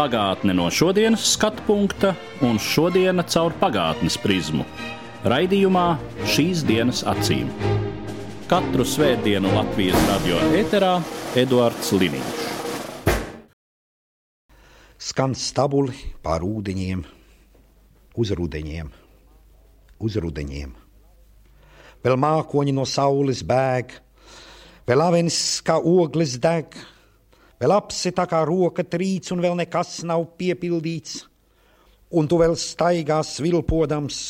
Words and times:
Pagātne 0.00 0.54
no 0.56 0.64
šodienas 0.72 1.26
skatu 1.34 1.60
punkta 1.66 2.14
un 2.40 2.56
šodienas 2.56 3.34
caur 3.34 3.52
pagātnes 3.60 4.14
prizmu. 4.16 4.64
Raidījumā 5.28 5.82
šīs 6.24 6.62
dienas 6.64 7.02
acīm. 7.04 7.50
Katru 8.48 8.86
svētdienu 8.88 9.50
Latvijas 9.52 10.00
radio 10.08 10.38
eterā 10.56 10.94
Eduards 11.36 11.90
Liniņš. 11.92 12.38
Skan 14.96 15.36
stabuli 15.36 15.92
pār 16.24 16.46
ūdeņiem, 16.48 17.02
uz 18.16 18.32
rudeņiem, 18.40 18.88
uz 20.00 20.16
rudeņiem. 20.24 20.70
Vēl 22.00 22.16
mākoņi 22.24 22.72
no 22.72 22.88
saules 22.88 23.44
bēg, 23.44 23.92
vēl 24.88 25.04
avenis 25.10 25.60
kā 25.60 25.76
ogles 25.76 26.38
deg, 26.40 26.72
vēl 27.60 27.74
apsi 27.76 28.12
tā 28.16 28.24
kā 28.28 28.40
roka 28.48 28.84
trīc 28.84 29.28
un 29.34 29.42
vēl 29.44 29.58
nekas 29.60 30.00
nav 30.08 30.24
piepildīts, 30.40 31.24
un 32.16 32.28
tu 32.28 32.40
vēl 32.40 32.56
staigā 32.58 33.20
svilpodams, 33.26 34.20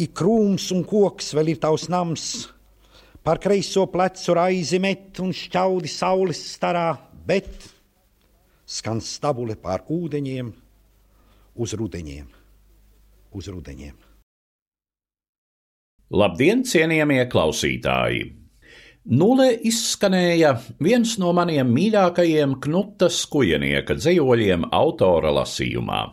ik 0.00 0.14
krūms 0.16 0.70
un 0.74 0.84
koks 0.88 1.32
vēl 1.36 1.52
ir 1.52 1.62
tavs 1.62 1.88
nams, 1.92 2.26
par 3.22 3.42
kreiso 3.42 3.86
plecu 3.90 4.34
raizi 4.38 4.80
met 4.82 5.20
un 5.22 5.34
šķaudi 5.34 5.90
saules 5.90 6.40
starā, 6.54 6.94
bet 7.26 7.68
skan 8.66 9.02
stabule 9.04 9.58
pār 9.60 9.84
ūdeņiem, 9.90 10.52
uz 11.62 11.74
rudeņiem, 11.78 12.30
uz 13.36 13.50
rudeņiem. 13.52 13.98
Labdien, 16.12 16.64
cienījamie 16.68 17.24
klausītāji! 17.32 18.41
Nulē 19.02 19.48
izskanēja 19.66 20.52
viens 20.78 21.16
no 21.18 21.32
maniem 21.34 21.72
mīļākajiem 21.74 22.52
Knuta 22.62 23.08
skujenieka 23.10 23.96
dzējoļiem 23.98 24.68
autora 24.70 25.32
lasījumā. 25.40 26.04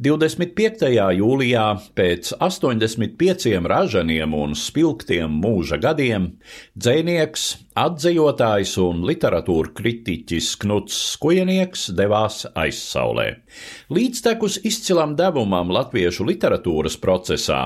25. 0.00 0.86
jūlijā 1.18 1.64
pēc 1.98 2.30
85 2.40 3.66
ražaniem 3.68 4.32
un 4.38 4.54
spilgtiem 4.56 5.34
mūža 5.42 5.76
gadiem 5.82 6.30
dzēnieks, 6.78 7.48
atzējotājs 7.76 8.76
un 8.80 9.02
literatūra 9.10 9.74
kritiķis 9.76 10.54
Knuts 10.62 11.02
Skujenieks 11.10 11.90
devās 11.98 12.46
aizsaulē. 12.54 13.26
Līdztekus 13.92 14.62
izcilam 14.70 15.12
devumam 15.18 15.74
latviešu 15.74 16.30
literatūras 16.30 16.96
procesā, 17.02 17.60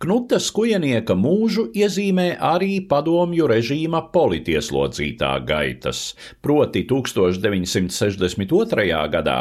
Knuta 0.00 0.38
Skujenieka 0.40 1.12
mūžu 1.18 1.66
iezīmē 1.76 2.38
arī 2.40 2.80
padomju 2.88 3.46
režīma 3.50 4.00
politieslodzītā 4.14 5.44
gaitas, 5.48 6.14
proti 6.40 6.84
1962. 6.88 9.08
gadā 9.14 9.38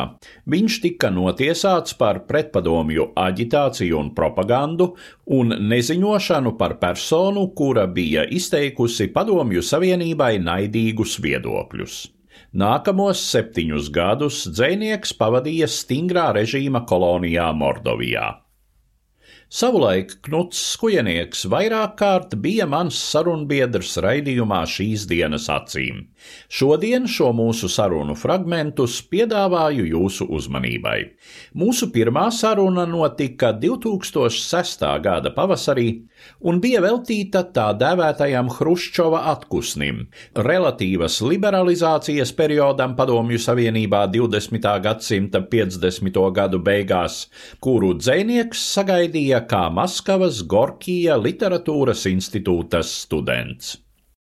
viņš 0.50 0.82
tika 0.86 1.10
notiesāts 1.16 1.96
par 2.00 2.16
pretpadomju 2.28 3.04
aģitāciju 3.16 3.96
un 4.00 4.14
propagandu 4.18 4.86
un 5.40 5.46
neziņošanu 5.72 6.52
par 6.60 6.74
personu, 6.82 7.42
kura 7.56 7.86
bija 7.88 8.24
izteikusi 8.26 9.08
padomju 9.16 9.62
savienībai 9.66 10.40
naidīgus 10.44 11.20
viedokļus. 11.24 12.20
Nākamos 12.50 13.20
septiņus 13.30 13.92
gadus 13.94 14.40
dzēnieks 14.50 15.12
pavadīja 15.20 15.68
stingrā 15.70 16.32
režīma 16.34 16.82
kolonijā 16.90 17.52
Mordovijā. 17.54 18.49
Savulaik 19.50 20.12
Knuts 20.28 20.60
Skujenieks 20.76 21.48
vairāk 21.50 21.96
kārt 21.98 22.36
bija 22.38 22.68
mans 22.70 22.94
sarunbiedrs 23.02 23.96
raidījumā 24.06 24.60
šīs 24.70 25.08
dienas 25.10 25.48
acīm. 25.50 26.04
Šodien 26.54 27.08
šo 27.10 27.32
mūsu 27.34 27.66
sarunu 27.74 28.14
fragmentus 28.14 29.00
piedāvāju 29.10 29.88
jūsu 29.90 30.28
uzmanībai. 30.38 31.00
Mūsu 31.58 31.90
pirmā 31.96 32.28
saruna 32.30 32.86
notika 32.86 33.50
2006. 33.58 34.86
gada 35.02 35.34
pavasarī 35.34 35.88
un 36.40 36.62
bija 36.64 36.82
veltīta 36.84 37.44
tā 37.56 37.70
dēvētajam 37.80 38.52
Hruščova 38.56 39.26
atkusnim, 39.34 40.06
relatīvas 40.36 41.20
liberalizācijas 41.26 42.34
periodam 42.38 42.96
Padomju 43.00 43.42
Savienībā 43.42 44.06
20. 44.14 44.70
gadsimta 44.86 45.44
50. 45.52 46.24
gadu 46.36 46.62
beigās, 46.64 47.26
kuru 47.64 47.94
dzēnieks 48.00 48.64
sagaidīja 48.78 49.44
kā 49.50 49.68
Maskavas 49.74 50.42
Gorkija 50.48 51.20
literatūras 51.20 52.08
institūta 52.10 52.84
students. 52.86 53.78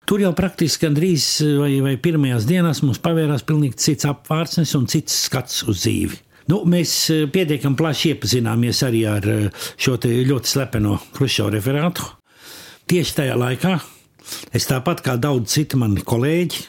Tur 0.09 0.23
jau 0.23 0.31
praktiski 0.33 0.87
gandrīz 0.87 1.25
vai, 1.59 1.75
vai 1.85 1.99
pirmajās 2.01 2.47
dienās 2.49 2.81
mums 2.81 3.01
pavērās 3.05 3.45
pilnīgi 3.45 3.77
cits 3.85 4.09
apvārtsnes 4.09 4.73
un 4.79 4.87
cits 4.89 5.27
skats 5.27 5.67
uz 5.69 5.83
dzīvi. 5.83 6.23
Nu, 6.49 6.63
mēs 6.65 6.93
pietiekami 7.33 7.77
plaši 7.77 8.15
iepazināmies 8.15 8.81
arī 8.87 9.03
ar 9.11 9.27
šo 9.77 9.99
ļoti 10.01 10.49
slepeno 10.49 10.97
Hruščova 11.19 11.53
referātu. 11.59 12.07
Tieši 12.89 13.19
tajā 13.19 13.37
laikā 13.37 13.75
es 14.57 14.69
tāpat 14.69 15.03
kā 15.05 15.19
daudz 15.21 15.53
citu 15.53 15.77
mani 15.81 16.01
kolēģi 16.01 16.65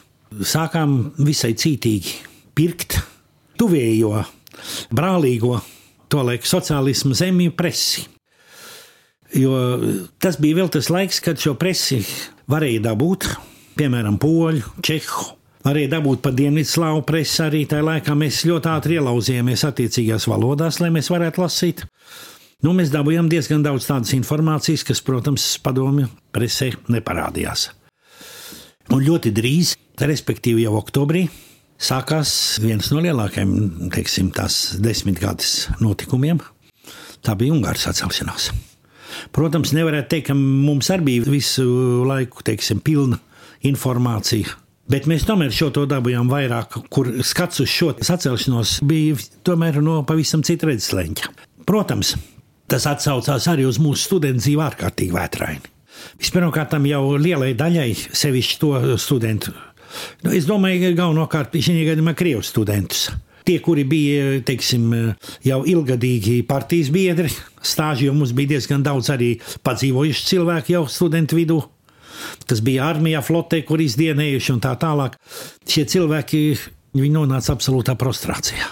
sākām 0.46 0.98
visai 1.24 1.54
cītīgi 1.58 2.18
pirkt 2.54 2.98
tuvējo, 3.60 4.20
brālīgo, 4.92 5.58
tolaik 6.12 6.44
sociālismu 6.48 7.16
zemju 7.16 7.56
presi. 7.56 8.04
Jo 9.36 9.56
tas 10.20 10.40
bija 10.42 10.60
vēl 10.60 10.70
tas 10.74 10.90
laiks, 10.90 11.20
kad 11.24 11.40
šo 11.40 11.54
presi 11.58 12.00
varēja 12.50 12.82
dabūt, 12.90 13.28
piemēram, 13.78 14.18
poļu, 14.20 14.74
čehu. 14.84 15.39
Varēja 15.60 15.90
dabūt 15.92 16.22
pa 16.24 16.30
Dienvidslāvu 16.32 17.02
presi 17.04 17.42
arī 17.44 17.66
tajā 17.68 17.84
laikā. 17.84 18.14
Mēs 18.16 18.44
ļoti 18.48 18.70
ātri 18.72 18.96
ielauzījāmies 18.96 19.66
attiecīgās 19.68 20.24
valodās, 20.30 20.78
lai 20.80 20.88
mēs 20.94 21.10
varētu 21.12 21.42
lasīt. 21.42 21.82
Nu, 22.64 22.72
mēs 22.76 22.92
dabūjām 22.92 23.28
diezgan 23.28 23.64
daudz 23.64 23.88
tādas 23.88 24.14
informācijas, 24.16 24.84
kas, 24.88 25.02
protams, 25.04 25.44
padomju 25.64 26.08
presē 26.32 26.70
neparādījās. 26.92 27.70
Un 28.92 29.04
ļoti 29.04 29.32
drīz, 29.36 29.74
respektīvi 30.00 30.64
jau 30.64 30.78
oktobrī, 30.80 31.26
sākās 31.80 32.32
viens 32.64 32.88
no 32.92 33.04
lielākajiem, 33.04 33.92
teiksim, 33.92 34.32
tās 34.36 34.78
desmitgades 34.80 35.68
notikumiem. 35.84 36.40
Tā 37.20 37.36
bija 37.36 37.52
Ungāras 37.52 37.84
atcelšanās. 37.92 38.48
Protams, 39.36 39.74
nevarētu 39.76 40.08
teikt, 40.14 40.30
ka 40.30 40.38
mums 40.40 40.88
arī 40.92 41.06
bija 41.10 41.28
visu 41.36 41.68
laiku 42.08 42.44
teiksim, 42.48 42.80
pilna 42.84 43.20
informācija. 43.68 44.56
Bet 44.90 45.06
mēs 45.06 45.22
tomēr 45.22 45.52
šo 45.54 45.68
to 45.70 45.84
dabūjām 45.86 46.26
vairāk, 46.32 46.74
kur 46.90 47.12
skats 47.22 47.62
uz 47.62 47.70
šo 47.70 47.92
sacelšanos 48.02 48.80
bija 48.90 49.14
tomēr 49.46 49.78
no 49.84 50.00
pavisam 50.06 50.42
cita 50.46 50.66
redzesleņa. 50.66 51.30
Protams, 51.68 52.16
tas 52.70 52.88
atsaucās 52.90 53.46
arī 53.52 53.68
uz 53.68 53.78
mūsu 53.78 54.08
studentu 54.08 54.42
dzīvi 54.42 54.64
ārkārtīgi 54.66 55.14
vētraini. 55.14 55.70
Vispirmkārt, 56.18 56.74
jau 56.90 57.02
lielai 57.22 57.52
daļai, 57.54 57.88
sevišķi 58.18 58.58
to 58.58 58.72
studentu, 58.98 59.54
nu, 60.24 60.34
es 60.34 60.48
domāju, 60.48 60.82
ka 60.82 60.94
galvenokārt 61.04 61.54
šī 61.54 61.84
gadījumā 61.92 62.16
krievu 62.18 62.42
studentus. 62.46 63.12
Tie, 63.46 63.56
kuri 63.62 63.86
bija 63.88 64.40
teiksim, 64.46 64.90
jau 65.46 65.60
ilgadīgi 65.70 66.40
partijas 66.48 66.90
biedri, 66.92 67.30
stāži, 67.62 68.08
jo 68.08 68.14
mums 68.18 68.34
bija 68.36 68.56
diezgan 68.56 68.82
daudz 68.84 69.08
arī 69.14 69.36
padzīvojuši 69.66 70.26
cilvēki 70.34 70.76
jau 70.76 70.88
studentu 70.90 71.38
vidū. 71.38 71.62
Tas 72.50 72.62
bija 72.64 72.90
armijā, 72.90 73.22
flotē, 73.24 73.62
kur 73.66 73.82
izdienējuši 73.82 74.52
un 74.56 74.60
tā 74.64 74.74
tālāk. 74.80 75.16
Šie 75.68 75.86
cilvēki 75.90 76.42
viņi 76.96 77.14
nonāca 77.14 77.54
absolūtā 77.54 77.94
prostrācijā. 77.98 78.68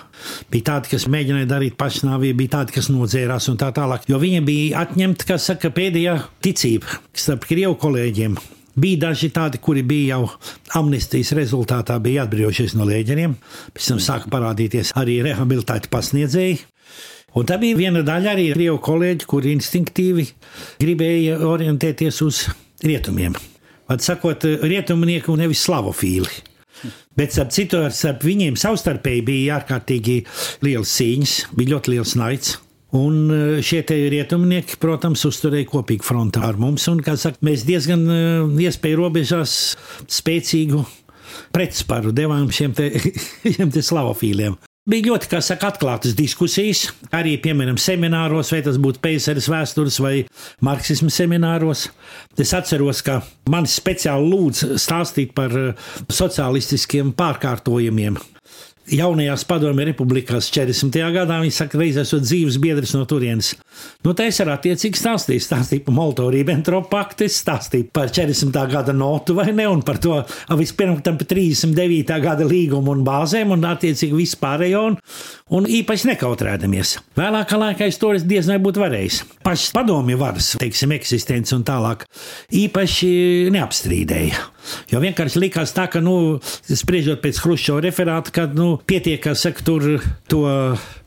Bija 0.51 0.73
tādi, 0.73 0.93
kas 0.95 1.07
mēģināja 1.11 1.49
darīt 1.51 1.79
pašnāvību, 1.79 2.39
bija 2.41 2.57
tādi, 2.59 2.75
kas 2.79 2.91
nodzērās 2.93 3.49
un 3.53 3.59
tā 3.61 3.71
tālāk. 3.75 4.09
Jo 4.11 4.19
viņiem 4.21 4.47
bija 4.49 4.85
atņemta, 4.85 5.29
kā 5.29 5.39
saka, 5.43 5.71
pēdējā 5.75 6.17
ticība 6.45 6.99
starp 7.15 7.47
krievu 7.49 7.79
kolēģiem. 7.81 8.39
Bija 8.79 9.09
daži 9.09 9.31
tādi, 9.35 9.59
kuri 9.63 9.83
bija 9.87 10.19
jau 10.19 10.29
amnestijas 10.79 11.33
rezultātā 11.35 11.97
bija 12.03 12.27
atbrīvojušies 12.27 12.77
no 12.79 12.87
lēģeriem, 12.87 13.35
pēc 13.75 13.89
tam 13.91 14.03
sāka 14.03 14.31
parādīties 14.31 14.93
arī 14.99 15.19
rehabilitēti 15.27 15.91
pasniedzēji. 15.91 16.61
Un 17.39 17.47
tā 17.47 17.59
bija 17.61 17.77
viena 17.79 18.05
daļa 18.07 18.33
arī 18.37 18.47
krievu 18.55 18.79
kolēģi, 18.83 19.27
kuri 19.29 19.53
instinktīvi 19.57 20.29
gribēja 20.81 21.41
orientēties 21.47 22.23
uz 22.25 22.47
rietumiem. 22.85 23.35
Vad 23.89 24.05
sakot, 24.05 24.45
rietumnieku 24.45 25.37
nevis 25.41 25.65
slavofīli. 25.65 26.45
Bet 27.19 27.35
starp 27.35 27.51
citu, 27.55 27.81
starp 27.91 28.23
viņiem 28.23 28.57
savstarpēji 28.59 29.25
bija 29.27 29.59
ārkārtīgi 29.59 30.21
liels 30.67 30.93
cīņas, 30.95 31.35
bija 31.57 31.75
ļoti 31.75 31.95
liels 31.97 32.15
naids. 32.21 32.57
Un 32.97 33.17
eh, 33.33 33.59
šie 33.65 33.83
rietumnieki, 34.13 34.79
protams, 34.81 35.25
uzturēja 35.29 35.69
kopīgu 35.69 36.07
fronti 36.07 36.41
ar 36.41 36.57
mums. 36.61 36.87
Un, 36.89 37.03
saka, 37.05 37.37
mēs 37.45 37.67
diezgan 37.69 38.07
eh, 38.09 38.63
iespēju 38.69 39.03
robežās 39.03 39.59
spēcīgu 40.09 40.85
pretsparu 41.53 42.15
devām 42.17 42.49
šiem, 42.55 42.73
te, 42.77 42.93
šiem 43.57 43.75
te 43.75 43.85
slavofīliem. 43.85 44.57
Bija 44.89 45.11
ļoti, 45.11 45.29
kā 45.29 45.43
saka, 45.45 45.69
atklātas 45.69 46.15
diskusijas, 46.17 46.87
arī, 47.13 47.35
piemēram, 47.45 47.77
semināros, 47.77 48.55
vai 48.55 48.63
tas 48.65 48.79
būtu 48.81 49.03
Pēteras 49.05 49.49
vēstures 49.53 49.99
vai 50.01 50.15
marksismu 50.65 51.13
semināros. 51.13 51.91
Es 52.41 52.55
atceros, 52.57 53.03
ka 53.05 53.19
man 53.53 53.69
speciāli 53.69 54.33
lūdz 54.33 54.65
stāstīt 54.81 55.37
par 55.37 55.53
eh, 55.61 55.93
sociālistiskiem 56.09 57.13
pārkārtojumiem 57.21 58.17
jaunajās 58.95 59.45
padomju 59.49 59.87
republikās 59.89 60.49
40. 60.55 60.99
gadā. 61.15 61.39
Viņi 61.43 61.55
saka, 61.55 61.79
reiz 61.81 61.99
esot 62.01 62.25
dzīves 62.25 62.59
biedrs 62.63 62.95
no 62.97 63.05
turienes. 63.09 63.53
Nu, 64.05 64.15
tā 64.17 64.29
es 64.31 64.41
arī 64.43 64.55
attiecīgi 64.55 65.01
stāstīju. 65.01 65.45
Stāstīju 65.45 65.85
par 65.87 65.97
Molto-Ribbentrop 65.99 66.89
paktu, 66.93 67.29
stāstīju 67.33 67.91
par 67.95 68.13
40. 68.15 68.59
gada 68.73 68.95
notu 68.97 69.37
vai 69.39 69.51
ne, 69.53 69.69
un 69.71 69.83
par 69.87 70.01
to 70.03 70.19
vispirms 70.59 71.05
tam 71.07 71.19
par 71.21 71.29
39. 71.31 72.19
gada 72.25 72.47
līgumu 72.49 72.95
un 72.97 73.05
bāzēm, 73.07 73.55
un 73.55 73.67
attiecīgi 73.69 74.19
vispārējo, 74.19 74.85
un, 74.91 74.99
un 75.59 75.71
īpaši 75.79 76.13
nekautrēdamies. 76.13 76.97
Vēlākā 77.19 77.61
laikā 77.61 77.89
es 77.89 78.01
to 78.01 78.15
diez 78.25 78.49
vai 78.51 78.61
būtu 78.63 78.83
varējis. 78.83 79.23
Pašas 79.47 79.73
padomju 79.77 80.21
varas, 80.21 80.55
teiksim, 80.61 80.95
eksistence 80.97 81.55
un 81.57 81.67
tālāk 81.69 82.07
īpaši 82.65 83.11
neapstrīdēja. 83.55 84.47
Jo 84.93 85.03
vienkārši 85.03 85.43
likās 85.43 85.75
tā, 85.77 85.89
ka, 85.91 86.03
nu, 86.05 86.39
spriežot 86.69 87.23
pēc 87.25 87.43
Hruščova 87.45 87.85
referāta, 87.85 88.35
ka, 88.35 88.47
nu, 88.53 88.77
pietiek, 88.89 89.21
ka 89.23 89.37
saka, 89.39 89.65
tur 89.67 89.89
to 90.31 90.45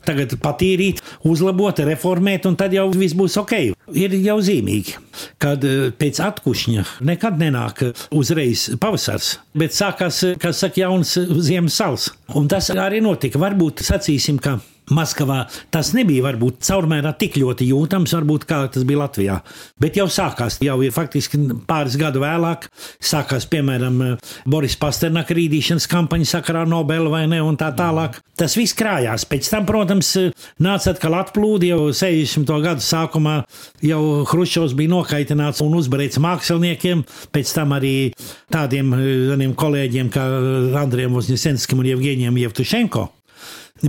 tagad 0.05 0.33
patīrīt, 0.41 1.01
uzlabot, 1.27 1.77
reformēt, 1.85 2.47
un 2.49 2.57
tad 2.59 2.73
jau 2.75 2.87
viss 2.93 3.17
būs 3.17 3.37
ok. 3.41 3.55
Ir 3.97 4.15
jau 4.23 4.37
zīmīgi, 4.43 4.97
kad 5.41 5.63
eh, 5.67 5.91
pēc 5.97 6.21
atkušņa 6.25 6.87
nekad 7.07 7.39
nenāk 7.41 7.83
uzreiz 8.15 8.69
pavasars, 8.81 9.35
bet 9.57 9.75
sākās, 9.77 10.23
kas 10.41 10.63
saka, 10.63 10.85
jauns 10.85 11.17
ziemas 11.45 11.77
sals. 11.77 12.11
Un 12.37 12.49
tas 12.51 12.71
arī 12.73 13.01
notika. 13.03 13.41
Varbūt 13.41 13.83
sacīsim, 13.85 14.39
ka 14.41 14.57
Maskavā 14.91 15.45
tas 15.71 15.93
nebija 15.95 16.25
varbūt 16.25 16.59
caurmērā 16.67 17.13
tik 17.19 17.37
ļoti 17.39 17.69
jūtams, 17.69 18.11
varbūt 18.17 18.45
kā 18.49 18.63
tas 18.73 18.83
bija 18.87 19.03
Latvijā. 19.03 19.37
Bet 19.79 19.95
jau 19.99 20.07
sākās, 20.11 20.57
jau 20.63 20.77
ir 20.83 20.91
faktiski 20.95 21.39
pāris 21.69 21.95
gadu 21.99 22.23
vēlāk, 22.23 22.67
sākās 22.99 23.47
piemēram 23.51 24.01
Boris 24.49 24.75
Pasternaka 24.81 25.37
rīdīšanas 25.37 25.87
kampaņa 25.91 26.27
sakarā 26.33 26.65
Nobela 26.67 27.11
vai 27.13 27.23
ne, 27.31 27.39
un 27.45 27.59
tā 27.59 27.69
tālāk. 27.77 28.19
Tas 28.41 28.57
viss 28.57 28.75
krājās. 28.75 29.23
Pēc 29.29 29.47
tam, 29.53 29.67
protams, 29.69 30.11
nāca 30.59 30.91
atkal 30.95 31.15
atplūdi 31.21 31.71
jau 31.71 31.91
60. 31.95 32.51
gadu 32.65 32.83
sākumā, 32.83 33.37
jau 33.85 34.01
Hruščovs 34.27 34.75
bija 34.75 34.95
nokaitināts 34.95 35.63
un 35.63 35.77
uzvarēts 35.77 36.19
māksliniekiem, 36.23 37.05
pēc 37.31 37.55
tam 37.55 37.77
arī 37.77 37.95
tādiem, 38.51 38.91
tādiem 39.31 39.55
kolēģiem 39.55 40.11
kā 40.11 40.27
Andriem 40.81 41.15
Vosņesenskim 41.15 41.79
un 41.79 41.91
Jevgeņiem 41.93 42.43
Jevtušenko. 42.43 43.07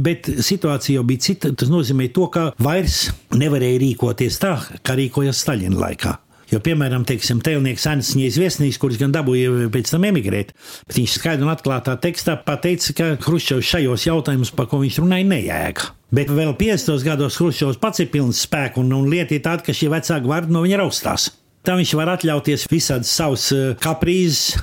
Bet 0.00 0.28
situācija 0.40 1.00
jau 1.00 1.06
bija 1.06 1.26
cita. 1.28 1.52
Tas 1.58 1.72
nozīmē, 1.72 2.08
to, 2.16 2.28
ka 2.32 2.50
vairs 2.62 3.10
nevarēja 3.36 3.80
rīkoties 3.82 4.38
tā, 4.40 4.56
kā 4.84 4.96
rīkojās 4.98 5.42
Staļina 5.44 5.80
laikā. 5.82 6.18
Jo, 6.52 6.58
piemēram, 6.60 7.06
teiksim, 7.08 7.38
tēlnieks 7.40 7.86
Anisņīs 7.88 8.36
Viesnīs, 8.36 8.76
kurš 8.80 8.98
gan 9.00 9.12
dabūja 9.14 9.70
pēc 9.72 9.94
tam 9.94 10.04
emigrēt, 10.04 10.50
bet 10.84 10.98
viņš 10.98 11.14
skaidri 11.16 11.46
un 11.46 11.52
atklātā 11.52 11.94
tekstā 12.00 12.34
pateica, 12.44 12.92
ka 12.98 13.06
Hruščovs 13.24 13.70
šajos 13.70 14.04
jautājumos, 14.10 14.52
par 14.56 14.68
ko 14.68 14.82
viņš 14.82 14.98
runāja, 15.00 15.28
nejēga. 15.30 15.88
Bet 16.12 16.28
vēl 16.28 16.52
50. 16.60 17.06
gados 17.08 17.38
Hruščovs 17.40 17.80
pats 17.80 18.04
ir 18.04 18.10
pilns 18.12 18.42
spēku 18.44 18.82
un, 18.84 18.92
un 18.92 19.08
lieta 19.08 19.32
ir 19.32 19.40
tāda, 19.46 19.64
ka 19.64 19.72
šie 19.76 19.88
vecāki 19.94 20.28
var 20.28 20.50
no 20.52 20.60
viņa 20.66 20.82
raustās. 20.82 21.30
Tā 21.64 21.78
viņš 21.78 21.94
var 21.96 22.12
atļauties 22.18 22.66
visādas 22.68 23.16
savas 23.16 23.48
eh, 23.54 23.72
kaprīzes, 23.80 24.58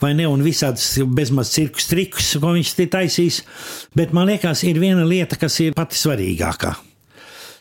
vai 0.00 0.12
ne, 0.18 0.28
un 0.30 0.44
visādas 0.44 0.86
bezmaz 1.16 1.52
cirkus 1.54 1.88
trikus, 1.90 2.30
ko 2.40 2.54
viņš 2.56 2.72
ir 2.84 2.92
taisījis. 2.94 3.42
Bet 3.96 4.14
man 4.16 4.30
liekas, 4.30 4.64
ir 4.68 4.80
viena 4.82 5.04
lieta, 5.06 5.38
kas 5.40 5.60
ir 5.64 5.76
pati 5.76 5.98
svarīgākā. 5.98 6.74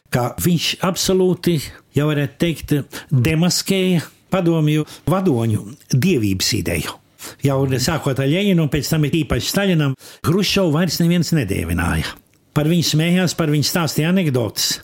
Ka 0.10 0.32
viņš 0.42 0.72
absolūti, 0.88 1.60
jau 1.98 2.08
varētu 2.10 2.40
teikt, 2.42 2.74
demaskēja 3.14 4.02
padomju 4.34 4.86
vadoņu 5.10 5.68
dievības 5.94 6.52
ideju. 6.58 6.96
Jau 7.44 7.60
sākot 7.84 8.20
ar 8.20 8.30
Leņķinu, 8.30 8.64
un 8.64 8.72
pēc 8.72 8.90
tam 8.94 9.06
ir 9.06 9.18
īpaši 9.24 9.52
Staļinam, 9.52 9.96
Hruščovu 10.26 10.72
vairs 10.78 11.00
neviens 11.02 11.34
nedēvināja. 11.36 12.16
Par 12.56 12.70
viņu 12.70 12.88
smējās, 12.94 13.36
par 13.38 13.52
viņu 13.52 13.68
stāstīja 13.68 14.14
anekdotas. 14.14 14.80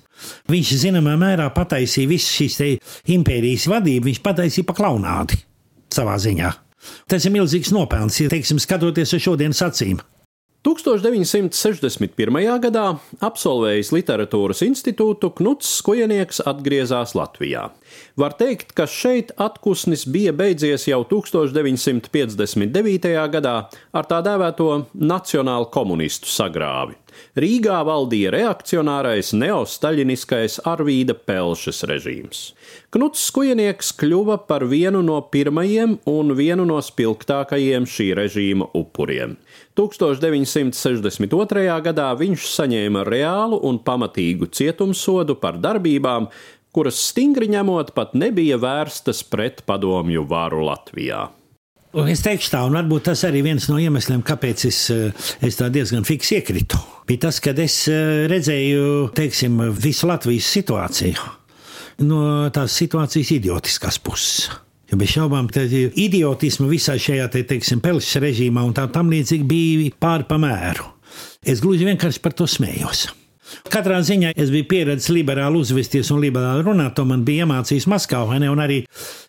Viņš 0.51 0.73
zināmā 0.85 1.15
mērā 1.19 1.47
pataisīja 1.53 2.09
visu 2.09 2.31
šīs 2.39 2.59
impērijas 3.15 3.67
vadību, 3.71 4.09
viņš 4.09 4.21
pataisīja 4.25 4.67
pa 4.67 4.75
klaunādi 4.77 5.39
savā 5.93 6.15
ziņā. 6.21 6.51
Tas 7.11 7.25
ir 7.25 7.33
milzīgs 7.35 7.73
nopelns, 7.75 8.21
ja 8.21 8.31
teiksim, 8.31 8.61
skatoties 8.61 9.17
uz 9.17 9.25
šodienas 9.25 9.63
acīm. 9.65 9.99
1961. 10.65 12.39
gadā 12.63 12.85
absolvējis 13.21 13.91
literatūras 13.93 14.63
institūtu 14.65 15.29
Knuts 15.37 15.69
Skujenieks 15.77 16.41
atgriezās 16.49 17.13
Latvijā. 17.13 17.67
Var 18.17 18.33
teikt, 18.39 18.73
ka 18.73 18.89
šeit 18.89 19.29
atpūsnis 19.37 20.07
bija 20.09 20.33
beidzies 20.33 20.87
jau 20.89 21.03
1959. 21.11 23.13
gadā 23.37 23.55
ar 23.69 24.09
tā 24.09 24.23
dēvēto 24.25 24.89
nacionālu 24.97 25.69
komunistu 25.69 26.33
sagrāvi. 26.33 26.97
Rīgā 27.39 27.79
valdīja 27.87 28.31
reakcionārais 28.35 29.31
neostaļiniskais 29.35 30.59
Arvīda 30.67 31.15
Pelšas 31.15 31.83
režīms. 31.89 32.39
Knuts 32.95 33.25
Skujenieks 33.27 33.91
kļuva 33.99 34.37
par 34.47 34.63
vienu 34.71 35.01
no 35.03 35.19
pirmajiem 35.31 35.97
un 36.09 36.35
vienu 36.37 36.65
no 36.69 36.79
spilgtākajiem 36.83 37.87
šī 37.89 38.07
režīma 38.21 38.65
upuriem. 38.77 39.35
1962. 39.75 41.81
gadā 41.87 42.09
viņš 42.15 42.41
saņēma 42.55 43.03
reālu 43.07 43.59
un 43.67 43.79
pamatīgu 43.83 44.45
cietumsodu 44.55 45.35
par 45.41 45.55
darbībām, 45.59 46.29
kuras 46.75 46.99
stingri 47.09 47.47
ņemot 47.51 47.91
pat 47.95 48.15
nebija 48.19 48.57
vērstas 48.59 49.23
pret 49.27 49.61
padomju 49.67 50.23
varu 50.27 50.65
Latvijā. 50.67 51.29
Es 51.95 52.19
teikšu 52.25 52.51
tā, 52.51 52.59
un 52.67 52.75
varbūt 52.75 53.05
tas 53.07 53.21
arī 53.23 53.39
viens 53.45 53.69
no 53.71 53.77
iemesliem, 53.79 54.19
kāpēc 54.25 54.65
es, 54.67 54.79
eh, 54.91 55.13
es 55.39 55.55
tā 55.55 55.69
diezgan 55.71 56.03
fiks 56.03 56.33
iekritu. 56.35 56.75
Bija 57.07 57.29
tas, 57.29 57.39
kad 57.39 57.59
es 57.63 57.87
eh, 57.87 58.25
redzēju, 58.27 59.13
teiksim, 59.15 59.61
visu 59.79 60.09
Latvijas 60.09 60.49
situāciju 60.57 61.31
no 62.03 62.49
tās 62.51 62.75
situācijas 62.75 63.31
idiotiskās 63.37 64.01
puses. 64.03 64.49
Jo 64.91 64.99
bez 64.99 65.15
šaubām, 65.15 65.47
ka 65.47 65.63
idiotismu 65.63 66.67
visā 66.67 66.97
šajā, 66.99 67.29
te, 67.31 67.45
teiksim, 67.47 67.79
Pelšas 67.81 68.19
režīmā 68.21 68.65
un 68.67 68.75
tā 68.75 68.89
tam 68.91 69.09
līdzīgi 69.13 69.47
bija 69.47 69.93
pāri 69.95 70.27
pa 70.27 70.37
mēru. 70.41 70.91
Es 71.47 71.63
gluži 71.63 71.87
vienkārši 71.87 72.21
par 72.21 72.35
to 72.35 72.49
smējos. 72.49 73.07
Katrā 73.71 73.99
ziņā 74.05 74.33
es 74.39 74.51
biju 74.53 74.67
pieredzējis 74.71 75.13
liberāli 75.13 75.61
uzvesties 75.61 76.11
un 76.13 76.21
liberāli 76.23 76.65
runāt, 76.65 76.95
to 76.97 77.05
man 77.07 77.23
bija 77.27 77.45
iemācījis 77.45 77.87
Maskavā, 77.91 78.39
ne, 78.41 78.49
un 78.51 78.61
arī 78.63 78.81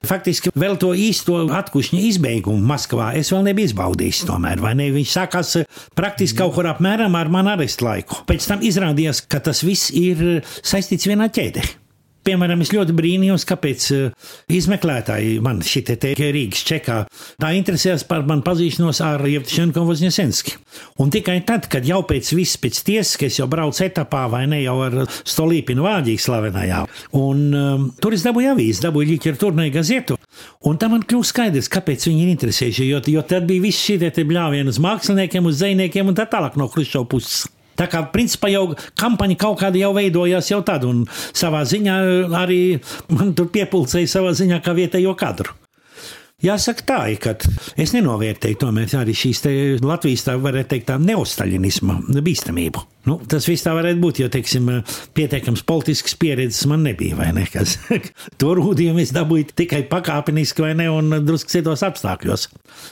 faktiski 0.06 0.52
vēl 0.56 0.78
to 0.80 0.92
īsto 0.96 1.38
atkušņa 1.60 2.02
izbeigumu 2.10 2.64
Maskavā 2.66 3.12
es 3.20 3.32
vēl 3.34 3.46
nebiju 3.50 3.72
izbaudījis 3.72 4.24
tomēr, 4.28 4.62
vai 4.64 4.74
ne? 4.78 4.90
Viņš 4.96 5.16
sākās 5.18 5.56
praktiski 5.98 6.40
kaut 6.40 6.56
kur 6.56 6.70
apmēram 6.72 7.16
ar 7.18 7.32
manu 7.32 7.54
arestu 7.56 7.88
laiku. 7.88 8.22
Pēc 8.28 8.50
tam 8.50 8.64
izrādījās, 8.66 9.24
ka 9.28 9.42
tas 9.44 9.64
viss 9.66 9.92
ir 9.94 10.42
saistīts 10.62 11.08
vienā 11.10 11.28
ķēdē. 11.32 11.85
Piemēram, 12.26 12.62
es 12.64 12.72
ļoti 12.74 12.94
brīnījos, 12.96 13.44
kāpēc 13.46 13.84
uh, 13.94 14.30
izmeklētāji 14.50 15.36
man 15.44 15.60
šī 15.62 15.82
te, 15.86 15.96
Rīgas 16.18 16.64
čekā 16.66 16.96
tā 17.42 17.52
interesējas 17.54 18.02
par 18.08 18.24
manu 18.26 18.42
pazīšanos 18.46 19.00
ar 19.06 19.22
Jevtušenko 19.30 19.84
Vozņesenski. 19.86 20.56
Un 21.02 21.12
tikai 21.14 21.38
tad, 21.46 21.68
kad 21.70 21.86
jau 21.86 22.00
pēc 22.08 22.32
viss 22.34 22.58
pēc 22.58 22.82
tiesas, 22.88 23.14
ka 23.20 23.28
es 23.30 23.38
jau 23.38 23.46
braucu 23.50 23.84
etapā 23.86 24.24
vai 24.32 24.42
ne 24.50 24.58
jau 24.64 24.74
ar 24.88 24.98
Stolīpinu 25.06 25.86
vāģīgi 25.86 26.24
slavenajā, 26.26 26.82
un 27.20 27.42
um, 27.54 27.88
tur 28.02 28.16
es 28.16 28.26
dabūju 28.26 28.56
avīzi, 28.56 28.82
dabūju 28.82 29.12
ģiķeru 29.14 29.42
turnē 29.44 29.70
gazetu. 29.74 30.18
Un 30.66 30.80
tam 30.82 30.96
man 30.96 31.06
kļūst 31.06 31.32
skaidrs, 31.32 31.70
kāpēc 31.72 32.08
viņi 32.10 32.24
ir 32.26 32.32
interesējuši, 32.34 32.88
jo, 32.90 33.02
jo 33.14 33.22
tad 33.28 33.46
bija 33.48 33.68
visi 33.68 33.92
šie 33.92 34.10
te 34.10 34.26
bļāvieni 34.26 34.72
uz 34.72 34.82
māksliniekiem, 34.82 35.46
uz 35.46 35.62
zvejniekiem 35.62 36.10
un 36.10 36.18
tā 36.18 36.26
tālāk 36.30 36.58
no 36.58 36.66
Hruščova 36.72 37.08
puses. 37.10 37.44
Tā 37.76 37.88
kā 37.92 38.02
principā 38.12 38.50
jau 38.52 38.70
kampaņa 38.98 39.38
kaut 39.40 39.60
kāda 39.62 39.80
jau 39.80 39.92
veidojās 39.96 40.50
jau 40.52 40.62
tad, 40.66 40.86
un 40.88 41.04
savā 41.36 41.64
ziņā 41.68 42.00
arī 42.40 42.60
man 43.12 43.34
tur 43.36 43.52
piepulcēja 43.52 44.16
savā 44.16 44.34
ziņā 44.36 44.62
kā 44.64 44.76
vietējo 44.76 45.14
kadru. 45.18 45.54
Jāsaka 46.44 46.84
tā, 46.84 46.96
ka 47.16 47.32
es 47.80 47.94
nenovērtēju 47.96 48.58
tomēr 48.60 48.90
arī 48.98 49.14
šīs 49.16 49.38
Latvijas, 49.80 50.26
tā 50.26 50.34
varētu 50.36 50.68
teikt, 50.74 50.90
tā 50.90 50.98
neostaļinisma 51.00 51.96
bīstamību. 52.12 52.82
Nu, 53.08 53.16
tas 53.24 53.46
viss 53.48 53.64
tā 53.64 53.72
varētu 53.72 54.02
būt, 54.02 54.20
jo, 54.20 54.28
teiksim, 54.28 54.68
pietiekams 55.16 55.62
politisks 55.64 56.12
pieredzes 56.20 56.66
man 56.68 56.84
nebija, 56.84 57.16
vai 57.16 57.30
ne? 57.38 57.46
Kas, 57.48 57.78
to 58.40 58.52
rūdījumu 58.58 59.00
es 59.00 59.14
dabūju 59.16 59.54
tikai 59.56 59.86
pakāpeniski, 59.88 60.66
vai 60.66 60.74
ne, 60.76 60.90
un 60.92 61.22
drusku 61.24 61.54
citos 61.54 61.86
apstākļos. 61.88 62.50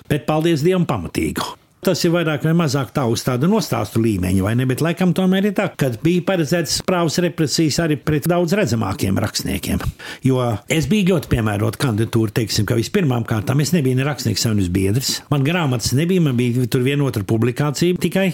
Bet 0.09 0.25
paldies 0.31 0.65
Dievam 0.65 0.89
pamatīgu. 0.89 1.45
Tas 1.85 2.01
ir 2.07 2.15
vairāk 2.15 2.47
vai 2.47 2.55
mazāk 2.57 2.95
tā 2.97 3.03
uz 3.13 3.21
tādu 3.27 3.45
nostāstu 3.51 4.01
līmeņa, 4.01 4.41
vai 4.41 4.55
ne? 4.57 4.65
Bet 4.65 4.81
laikam 4.81 5.11
tomēr 5.17 5.51
ir 5.51 5.53
tā, 5.59 5.67
ka 5.77 5.91
bija 6.01 6.23
paredzēts 6.31 6.79
prāvas 6.89 7.19
represijas 7.21 7.77
arī 7.85 7.99
pret 8.01 8.25
daudz 8.31 8.55
redzamākiem 8.57 9.19
rakstniekiem. 9.21 9.83
Jo 10.25 10.39
es 10.73 10.89
biju 10.89 11.11
ļoti 11.11 11.29
piemērota 11.35 11.83
kandidatūra, 11.83 12.33
teiksim, 12.39 12.65
ka 12.65 12.79
vispirmām 12.79 13.27
kārtām 13.29 13.61
es 13.61 13.75
nebiju 13.77 13.99
ne 13.99 14.07
rakstnieks 14.09 14.47
savienības 14.47 14.71
biedrs. 14.73 15.11
Man 15.29 15.45
grāmatas 15.45 15.93
nebija, 15.99 16.23
man 16.25 16.39
bija 16.39 16.65
tur 16.73 16.87
viena 16.87 17.05
otra 17.05 17.21
publikācija 17.29 18.01
tikai. 18.01 18.31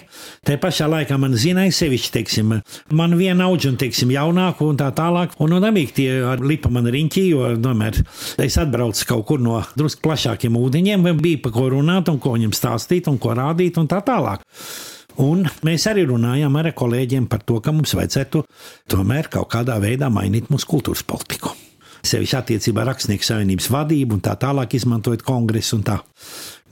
Tā 0.46 0.54
pašā 0.62 0.86
laikā 0.94 1.18
man 1.18 1.34
zināja 1.34 1.74
sevišķi, 1.80 2.14
teiksim, 2.20 2.54
man 2.94 3.18
viena 3.18 3.50
auģa 3.50 3.72
un, 3.72 3.80
teiksim, 3.82 4.14
jaunāku 4.14 4.70
un 4.70 4.78
tā 4.78 4.92
tālāk. 4.94 5.34
Un 5.42 5.56
no 5.56 5.58
dabīgi 5.64 5.96
tie 5.98 6.08
ar 6.30 6.44
lipa 6.46 6.70
man 6.70 6.86
riņķī, 6.86 7.26
jo, 7.32 7.50
domār, 7.58 7.98
es 8.38 8.60
atbraucu 8.62 9.10
kaut 9.10 9.26
kur 9.32 9.42
no 9.42 9.58
drusku 9.74 10.06
plašākiem 10.06 10.54
ūdeņiem, 10.62 11.10
bija 11.18 11.42
pa 11.42 11.54
ko 11.58 11.66
runāt 11.74 12.14
un 12.14 12.22
ko 12.22 12.38
viņam 12.38 12.54
stāstīt 12.54 13.10
un 13.10 13.18
ko 13.18 13.34
rādīt 13.40 13.80
un 13.80 13.88
tā 13.90 14.02
tālāk. 14.06 14.44
Un 15.20 15.42
mēs 15.66 15.84
arī 15.90 16.06
runājām 16.08 16.54
ar 16.56 16.70
kolēģiem 16.76 17.26
par 17.28 17.42
to, 17.44 17.58
ka 17.60 17.74
mums 17.74 17.92
vajadzētu 17.98 18.44
tomēr 18.92 19.28
kaut 19.32 19.50
kādā 19.52 19.76
veidā 19.82 20.08
mainīt 20.12 20.48
mūsu 20.52 20.68
kultūras 20.70 21.02
politiku. 21.04 21.52
Sevišķi 22.06 22.36
attiecībā 22.38 22.84
rakstnieku 22.88 23.26
savienības 23.26 23.68
vadību 23.74 24.16
un 24.16 24.22
tā 24.24 24.32
tālāk 24.40 24.78
izmantojot 24.78 25.24
kongresu 25.26 25.76
un 25.76 25.84
tā. 25.84 25.98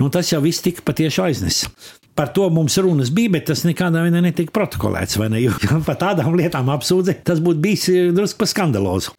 Nu, 0.01 0.09
tas 0.15 0.31
jau 0.33 0.41
viss 0.45 0.65
tika 0.65 0.85
patiešām 0.87 1.29
aiznesis. 1.29 1.69
Par 2.17 2.33
to 2.35 2.49
mums 2.51 2.79
runas 2.83 3.13
bija, 3.15 3.35
bet 3.37 3.47
tas 3.51 3.63
nekādā 3.69 4.01
veidā 4.07 4.23
netika 4.25 4.55
protokolēts. 4.57 5.21
Ne? 5.29 5.43
Jo 5.45 5.53
par 5.89 6.01
tādām 6.01 6.33
lietām 6.39 6.73
apsūdzēt, 6.73 7.23
tas 7.29 7.45
būtu 7.45 7.63
bijis 7.63 7.87
drusku 8.17 8.41
pa 8.43 8.49
skandalozu. 8.49 9.15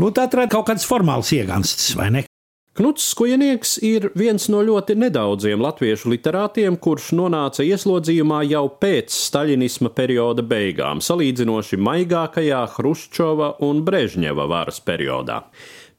Nu, 0.00 0.10
tā 0.10 0.26
ir 0.26 0.48
kaut 0.50 0.66
kāds 0.72 0.86
formāls 0.88 1.30
iegansts, 1.36 1.92
vai 1.94 2.10
ne? 2.10 2.26
Knuts 2.74 3.04
Skujnieks 3.06 3.76
ir 3.86 4.08
viens 4.18 4.48
no 4.50 4.58
ļoti 4.66 4.96
nedaudziem 4.98 5.60
latviešu 5.62 6.08
literātiem, 6.10 6.74
kurš 6.74 7.12
nonāca 7.14 7.62
ieslodzījumā 7.62 8.40
jau 8.50 8.64
pēc 8.82 9.14
staļinisma 9.14 9.92
perioda 9.94 10.42
beigām, 10.42 10.98
salīdzinoši 10.98 11.78
maigākajā 11.78 12.64
Hruščova 12.72 13.52
un 13.62 13.84
Brežņeva 13.86 14.48
varas 14.50 14.82
periodā. 14.82 15.44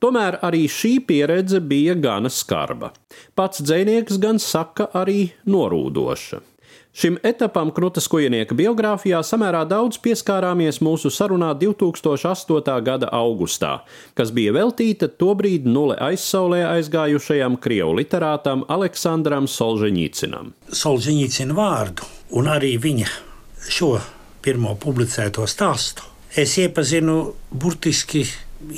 Tomēr 0.04 0.42
arī 0.44 0.66
šī 0.68 0.98
pieredze 1.08 1.62
bija 1.64 1.96
gana 1.96 2.28
skarba. 2.28 2.92
Pats 3.40 3.64
dzinieks 3.64 4.20
gan 4.20 4.44
saka, 4.44 4.90
arī 5.00 5.30
norūdoša. 5.48 6.42
Šim 6.96 7.18
etapam 7.28 7.74
Krutas 7.76 8.06
Kujinieka 8.08 8.56
biogrāfijā 8.56 9.18
samērā 9.28 9.66
daudz 9.68 9.98
pieskārāmies 10.00 10.78
mūsu 10.80 11.10
sarunā 11.12 11.50
2008. 11.60 12.78
gada 12.88 13.10
augustā, 13.12 13.82
kas 14.16 14.32
bija 14.32 14.54
veltīta 14.56 15.10
tobrīd 15.12 15.68
nulle 15.68 15.98
aizsaulē 16.00 16.62
aizgājušajam 16.70 17.60
krievu 17.60 17.98
literātam 18.00 18.64
Aleksandram 18.72 19.52
Solženīcinam. 19.52 20.54
Solženīcina 20.72 21.60
vārdu 21.60 22.08
un 22.40 22.48
arī 22.56 22.78
viņa 22.80 23.12
šo 23.68 23.98
pirmo 24.46 24.78
publicēto 24.80 25.44
stāstu 25.52 26.08
es 26.32 26.56
iepazinu 26.64 27.34
burtiski 27.52 28.24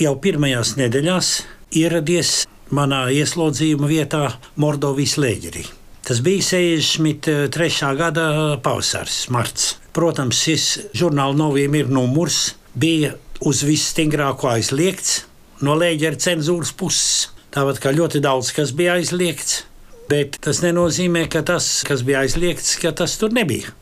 jau 0.01 0.17
pirmajās 0.17 0.73
nedēļās, 0.81 1.35
ieradies 1.77 2.37
manā 2.73 3.11
ieslodzījuma 3.13 3.93
vietā 3.93 4.31
Mordovijas 4.57 5.19
lēģerī. 5.21 5.69
Tas 6.07 6.21
bija 6.23 6.41
63. 6.41 7.95
gada 7.99 8.27
pavasaris, 8.63 9.25
marts. 9.27 9.73
Protams, 9.91 10.39
šis 10.39 10.67
žurnāla 10.95 11.35
novīm 11.35 11.73
ir 11.75 11.89
numurs, 11.91 12.53
bija 12.71 13.17
uz 13.43 13.65
visstingrāko 13.67 14.47
aizliegts 14.53 15.25
no 15.67 15.75
lēģera 15.75 16.15
cenzūras 16.23 16.71
puses. 16.79 17.33
Tāpat 17.51 17.81
kā 17.83 17.91
ļoti 17.91 18.21
daudz 18.23 18.53
kas 18.55 18.71
bija 18.77 18.95
aizliegts, 19.01 19.65
bet 20.07 20.37
tas 20.47 20.61
nenozīmē, 20.63 21.25
ka 21.33 21.41
tas, 21.43 21.67
kas 21.83 22.05
bija 22.07 22.23
aizliegts, 22.23 22.77
ka 22.79 22.93
tas 22.95 23.17
tur 23.19 23.35
nebija. 23.35 23.75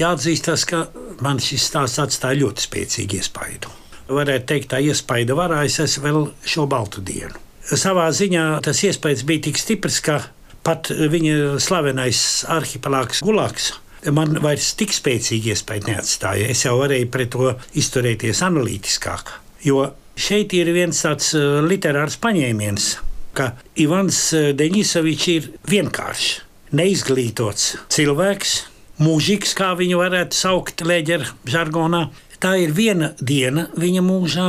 Jāatzīstas, 0.00 0.64
ka 0.72 0.86
man 1.20 1.42
šis 1.42 1.68
stāsts 1.68 2.00
atstāja 2.00 2.46
ļoti 2.46 2.64
spēcīgu 2.64 3.20
iespaidu. 3.20 3.74
Varētu 4.08 4.48
teikt, 4.54 4.70
tā 4.72 4.80
iespaida 4.80 5.36
varā 5.36 5.66
es 5.68 5.76
esmu 5.84 6.06
vēl 6.06 6.26
šo 6.48 6.64
baltu 6.70 7.04
dienu. 7.04 7.36
Savā 7.68 8.08
ziņā 8.08 8.48
tas 8.64 8.80
iespējas 8.88 9.26
bija 9.28 9.50
tik 9.50 9.60
stiprs, 9.60 10.00
ka 10.00 10.22
pat 10.66 10.90
viņa 10.90 11.58
slavenais 11.62 12.22
arhipelāgs 12.50 13.22
Gulāks. 13.24 13.72
Man 14.14 14.36
vairs 14.42 14.72
tik 14.78 14.92
spēcīgi 14.94 15.52
iespēja 15.52 15.88
neatstāja. 15.88 16.46
Es 16.52 16.62
jau 16.64 16.76
varēju 16.78 17.08
pret 17.10 17.32
to 17.34 17.50
izturēties 17.80 18.44
analītiskāk. 18.46 19.32
Jo 19.66 19.88
šeit 20.18 20.54
ir 20.54 20.70
viens 20.74 21.02
tāds 21.02 21.32
uh, 21.34 21.58
literārs 21.66 22.18
paņēmiens, 22.22 22.88
ka 23.34 23.52
Ivans 23.82 24.20
uh, 24.36 24.50
Deņisovičs 24.58 25.28
ir 25.34 25.50
vienkāršs, 25.70 26.30
neizglītots 26.78 27.72
cilvēks, 27.94 28.54
mūžīgs, 29.02 29.56
kā 29.58 29.72
viņu 29.78 29.98
varētu 30.00 30.38
saukt 30.38 30.86
leģera 30.86 31.26
žargonā. 31.50 32.06
Tā 32.38 32.54
ir 32.62 32.70
viena 32.70 33.12
diena 33.18 33.66
viņa 33.74 34.02
mūžā 34.06 34.48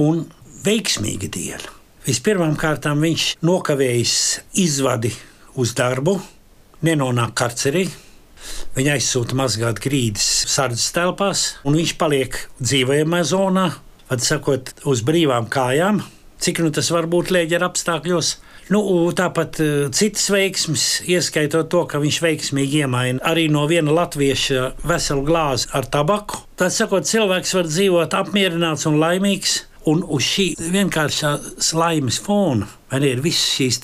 un 0.00 0.24
veiksmīga 0.64 1.28
diena. 1.32 1.72
Vispirmkārt, 2.06 2.86
viņš 2.86 3.30
nokavējis 3.44 4.18
izvadi 4.62 5.10
uz 5.60 5.72
darbu, 5.76 6.18
nenonāk 6.86 7.34
karcerī. 7.38 7.86
Viņa 8.76 8.96
aizsūta 8.98 9.36
mazgāt 9.38 9.80
grīdas 9.82 10.26
sardzes 10.52 10.92
telpās, 10.94 11.46
un 11.66 11.78
viņš 11.78 11.94
paliek 12.00 12.36
dzīvojamā 12.60 13.22
zonā, 13.26 13.70
vad 14.10 14.22
sakot, 14.22 14.74
uz 14.86 15.02
brīvām 15.06 15.48
kājām. 15.50 16.02
Cik 16.42 16.60
nu 16.60 16.70
tas 16.74 16.90
var 16.92 17.08
būt 17.10 17.32
lēģera 17.32 17.70
apstākļos? 17.70 18.34
Nu, 18.74 18.80
tāpat 19.14 19.60
uh, 19.62 19.68
citas 19.94 20.26
veiksmes, 20.34 20.84
ieskaitot 21.06 21.68
to, 21.70 21.84
ka 21.86 22.00
viņš 22.02 22.18
veiksmīgi 22.24 22.82
iemaina 22.82 23.22
arī 23.30 23.46
no 23.52 23.62
viena 23.70 23.94
latvieša 23.94 24.72
veselu 24.86 25.22
glāzi 25.26 25.70
ar 25.76 25.86
tabaku. 25.86 26.42
Tad, 26.58 26.74
sakot, 26.74 27.06
cilvēks 27.06 27.54
var 27.54 27.70
dzīvot 27.70 28.16
apmierināts 28.18 28.88
un 28.90 28.98
laimīgs, 28.98 29.60
Un 29.86 30.02
uz 30.02 30.24
šī 30.26 30.46
vienkāršā 30.74 31.30
laimes 31.78 32.18
fona 32.18 32.66
man 32.90 33.04
ir 33.06 33.20
visas 33.22 33.52
šīs 33.54 33.78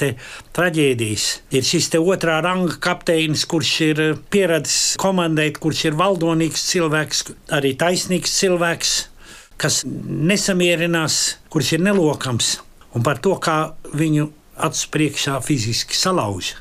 traģēdijas. 0.56 1.26
Ir 1.54 1.66
šis 1.66 1.90
otrā 2.00 2.40
ranga 2.42 2.74
kapteinis, 2.82 3.44
kurš 3.46 3.72
ir 3.86 4.02
eh, 4.02 4.18
pieradis 4.30 4.96
komandēt, 5.02 5.60
kurš 5.62 5.84
ir 5.90 5.98
valdonīgs 5.98 6.66
cilvēks, 6.72 7.24
arī 7.54 7.74
taisnīgs 7.78 8.34
cilvēks, 8.40 8.94
kas 9.62 9.82
nesamierinās, 9.86 11.38
kurš 11.52 11.76
ir 11.76 11.84
nelokams 11.86 12.56
un 12.94 13.06
par 13.06 13.22
to, 13.22 13.36
kā 13.38 13.74
viņu 13.94 14.30
acu 14.62 14.90
priekšā 14.94 15.38
fiziski 15.44 15.96
salauž. 15.96 16.54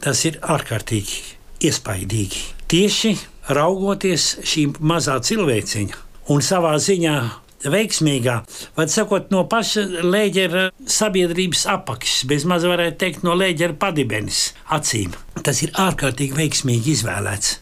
Tas 0.00 0.24
ir 0.24 0.38
ārkārtīgi 0.40 1.36
iespaidīgi. 1.66 2.44
Tieši 2.70 3.16
raugoties 3.50 4.36
šī 4.46 4.68
mazā 4.80 5.18
cilvēciņa 5.26 6.06
un 6.30 6.44
savā 6.44 6.76
ziņā 6.78 7.16
veiksmīgā, 7.64 8.36
vai 8.76 8.86
sakot, 8.88 9.28
no 9.34 9.44
paša 9.50 9.84
lēģera 10.06 10.68
sabiedrības 10.88 11.66
apakšas, 11.74 12.24
bez 12.30 12.46
maz 12.48 12.64
varētu 12.68 13.00
teikt, 13.02 13.26
no 13.26 13.36
lēģera 13.36 13.76
padibenes 13.80 14.50
acīm. 14.72 15.12
Tas 15.44 15.62
ir 15.64 15.74
ārkārtīgi 15.76 16.36
veiksmīgi 16.38 16.96
izvēlēts. 16.96 17.58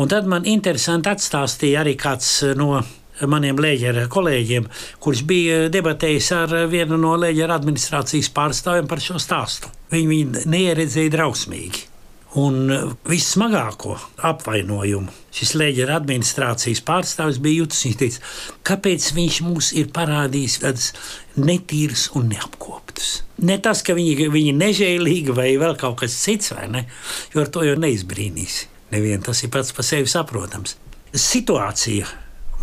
Un 0.00 0.08
tad 0.08 0.28
man 0.28 0.48
interesanti 0.48 1.12
atstāstīja 1.12 1.82
arī 1.82 1.96
kāds 2.00 2.38
no 2.56 2.80
maniem 3.28 3.60
lēģera 3.60 4.08
kolēģiem, 4.10 4.66
kurš 5.02 5.22
bija 5.28 5.62
debatējis 5.72 6.32
ar 6.38 6.56
vienu 6.72 6.98
no 7.00 7.12
lēģera 7.20 7.60
administrācijas 7.60 8.32
pārstāvjiem 8.34 8.88
par 8.90 9.04
šo 9.04 9.20
stāstu. 9.22 9.70
Viņi 9.92 10.12
viņu 10.14 10.44
neieredzēja 10.50 11.12
drausmīgi. 11.18 11.91
Un 12.40 12.70
vissmagāko 13.04 13.98
apvainojumu 14.24 15.12
šis 15.36 15.50
leģera 15.60 15.98
administrācijas 16.00 16.80
pārstāvis 16.86 17.40
bija 17.44 17.60
jutis. 17.60 17.82
Viņš 17.84 17.98
teica, 18.00 18.22
kāpēc 18.70 19.08
viņš 19.18 19.40
mums 19.44 19.68
ir 19.76 19.90
parādījis 19.92 20.58
tādas 20.62 20.86
netīras 21.36 22.06
un 22.16 22.30
neapkoptas. 22.32 23.18
Ne 23.44 23.58
tas, 23.60 23.82
ka 23.84 23.96
viņi, 23.98 24.30
viņi 24.32 24.56
nežēlīgi 24.56 25.36
vai 25.36 25.50
vēl 25.60 25.76
kaut 25.80 26.00
kas 26.00 26.16
cits, 26.24 26.54
vai 26.56 26.70
ne? 26.72 26.86
Jo 27.34 27.44
ar 27.44 27.52
to 27.52 27.66
jau 27.68 27.76
neizbrīnīs. 27.80 28.62
Nevien 28.92 29.24
tas 29.24 29.44
ir 29.44 29.52
pats 29.52 29.72
par 29.76 29.84
sevi 29.88 30.08
saprotams. 30.08 30.78
Situācija 31.12 32.08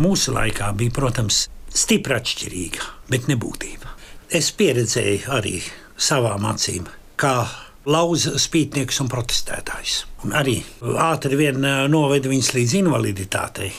mūsu 0.02 0.34
laikā 0.34 0.72
bija, 0.78 0.94
protams, 0.98 1.44
stipri 1.70 2.18
atšķirīga, 2.18 2.92
bet 3.14 3.30
nebūtība. 3.30 3.94
Es 4.34 4.50
pieredzēju 4.54 5.30
arī 5.34 5.60
savām 5.98 6.46
acīm, 6.50 6.90
kā 7.20 7.69
lauza 7.88 8.36
spītnieks 8.40 9.00
un 9.04 9.10
protestētājs. 9.12 10.00
Arī 10.36 10.58
ātri 11.00 11.40
vien 11.40 11.64
noveda 11.92 12.32
viņus 12.32 12.54
līdz 12.58 12.76
invaliditātei, 12.82 13.70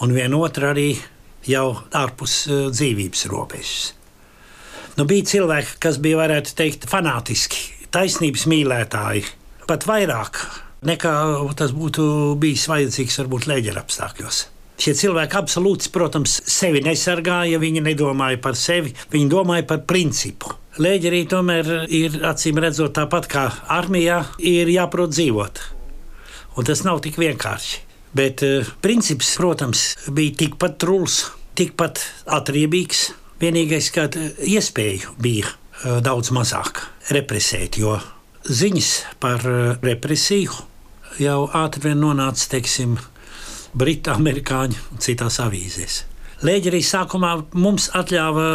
un 0.00 0.14
vienotru 0.16 0.70
arī 0.70 0.88
jau 1.48 1.66
ārpus 1.98 2.46
dzīvības 2.72 3.26
robežas. 3.32 3.92
Nu, 4.96 5.06
bija 5.08 5.24
cilvēki, 5.24 5.78
kas 5.80 5.96
bija, 6.04 6.18
varētu 6.20 6.52
teikt, 6.56 6.88
fanātiski, 6.90 7.88
taisnības 7.94 8.44
mīlētāji, 8.50 9.24
pat 9.68 9.86
vairāk 9.88 10.40
nekā 10.84 11.12
tas 11.56 11.72
būtu 11.76 12.04
bijis 12.40 12.66
vajadzīgs 12.68 13.20
varbūt 13.22 13.48
leģera 13.48 13.84
apstākļos. 13.84 14.40
Šie 14.82 14.94
cilvēki 14.98 15.38
absolūti, 15.38 15.92
protams, 15.94 16.40
sevi 16.48 16.82
nesargāja, 16.84 17.60
viņi 17.62 17.84
nedomāja 17.86 18.40
par 18.42 18.56
sevi, 18.58 18.92
viņi 19.12 19.30
domāja 19.30 19.66
par 19.68 19.84
principu. 19.88 20.56
Lēģerī 20.80 21.26
tomēr 21.28 21.66
ir 21.92 22.14
acīm 22.24 22.56
redzot 22.62 22.94
tāpat 22.96 23.26
kā 23.28 23.42
armijā, 23.74 24.22
ir 24.40 24.70
jāprot 24.72 25.10
dzīvot. 25.12 25.60
un 26.56 26.64
tas 26.64 26.80
nav 26.84 27.00
tik 27.04 27.18
vienkārši. 27.20 27.82
Bet 28.16 28.42
uh, 28.44 28.64
princips, 28.80 29.34
protams, 29.36 29.82
bija 30.08 30.32
tikpat 30.44 30.78
truls, 30.80 31.32
tikpat 31.56 32.00
atriebīgs. 32.24 33.10
Vienīgais, 33.40 33.90
ka 33.92 34.06
iespēju 34.48 35.12
bija 35.20 35.48
uh, 35.48 36.00
daudz 36.00 36.32
mazāk 36.32 36.86
represēt, 37.12 37.76
jo 37.76 37.98
ziņas 38.48 38.92
par 39.20 39.44
uh, 39.44 39.74
represiju 39.82 40.56
jau 41.20 41.50
ātri 41.52 41.90
vien 41.90 42.00
nonāca, 42.00 42.48
teiksim, 42.56 42.96
Britu, 43.76 44.12
amerikāņu 44.12 44.80
un 44.92 45.04
citās 45.04 45.38
avīzēs. 45.40 46.02
Lēģi 46.42 46.72
arī 46.72 46.78
sākumā 46.82 47.28
mums 47.54 47.84
atļāva 47.94 48.46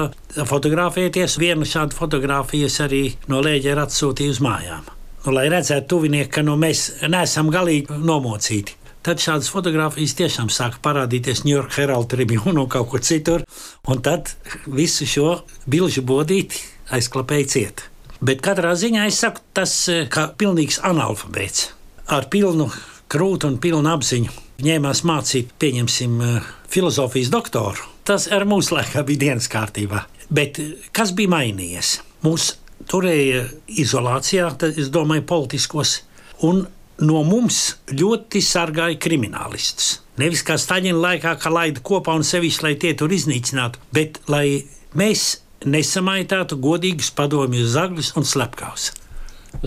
fotografēties. 0.50 1.38
Vienu 1.40 1.64
šādu 1.64 1.96
fotografiju 1.96 2.68
arī 2.84 3.04
no 3.32 3.40
Lēģa 3.40 3.70
ir 3.72 3.80
atsūtīja 3.80 4.34
uz 4.34 4.42
mājām. 4.44 4.90
Nu, 5.24 5.32
lai 5.32 5.46
redzētu, 5.52 5.88
tuvinieki, 5.94 6.34
ka 6.36 6.42
nu, 6.44 6.58
mēs 6.60 6.82
neesam 7.08 7.48
galīgi 7.52 7.96
nomocīti. 8.04 8.76
Tad 9.08 9.24
šādas 9.24 9.48
fotogrāfijas 9.54 10.18
tiešām 10.20 10.52
sāka 10.52 10.82
parādīties 10.84 11.46
New 11.46 11.54
York 11.54 11.78
Herald 11.80 12.10
Tribune 12.12 12.60
un 12.60 12.68
kaut 12.68 12.90
kur 12.92 13.04
citur. 13.08 13.46
Un 13.88 14.04
tad 14.04 14.34
visu 14.68 15.08
šo 15.08 15.30
bilžu 15.64 16.04
bodīti 16.04 16.60
aizklapēja 16.92 17.52
ciet. 17.54 17.86
Bet 18.20 18.44
katrā 18.44 18.74
ziņā 18.76 19.06
es 19.08 19.22
saku, 19.24 19.46
tas 19.56 19.78
ir 19.94 20.12
pilnīgs 20.12 20.82
analfabēts 20.84 21.70
ar 22.12 22.28
pilnu 22.32 22.68
krūtu 23.08 23.48
un 23.48 23.58
pilnu 23.64 23.96
apziņu 23.96 24.47
ņēmās 24.64 25.04
mācīt, 25.06 25.52
pieņemsim, 25.62 26.22
eh, 26.22 26.48
filozofijas 26.70 27.30
doktoru. 27.34 27.84
Tas 28.04 28.28
ar 28.32 28.46
mūsu 28.46 28.78
laikā 28.78 29.04
bija 29.06 29.20
dienas 29.20 29.48
kārtībā. 29.48 30.06
Bet 30.30 30.60
eh, 30.60 30.74
kas 30.92 31.12
bija 31.12 31.30
mainījies? 31.36 32.00
Mūs 32.24 32.56
turēja 32.88 33.48
izolācijā, 33.68 34.50
tad 34.58 34.78
es 34.78 34.90
domāju, 34.90 35.26
politiskos, 35.28 36.02
un 36.42 36.66
no 37.00 37.24
mums 37.24 37.78
ļoti 37.92 38.42
sargāja 38.42 38.98
kriminālistus. 38.98 40.00
Nevis 40.18 40.42
kā 40.44 40.58
Staļina 40.58 40.98
laikā, 40.98 41.36
ka 41.38 41.52
laida 41.54 41.84
kopā 41.86 42.16
un 42.18 42.26
sevišķi, 42.26 42.64
lai 42.66 42.76
tie 42.82 42.96
tur 42.98 43.14
iznīcinātu, 43.14 43.82
bet 43.94 44.18
lai 44.28 44.64
mēs 44.98 45.44
nesamaitātu 45.66 46.58
godīgus 46.62 47.12
padomju 47.14 47.66
zagļus 47.70 48.16
un 48.18 48.26
slepkavus. 48.26 48.92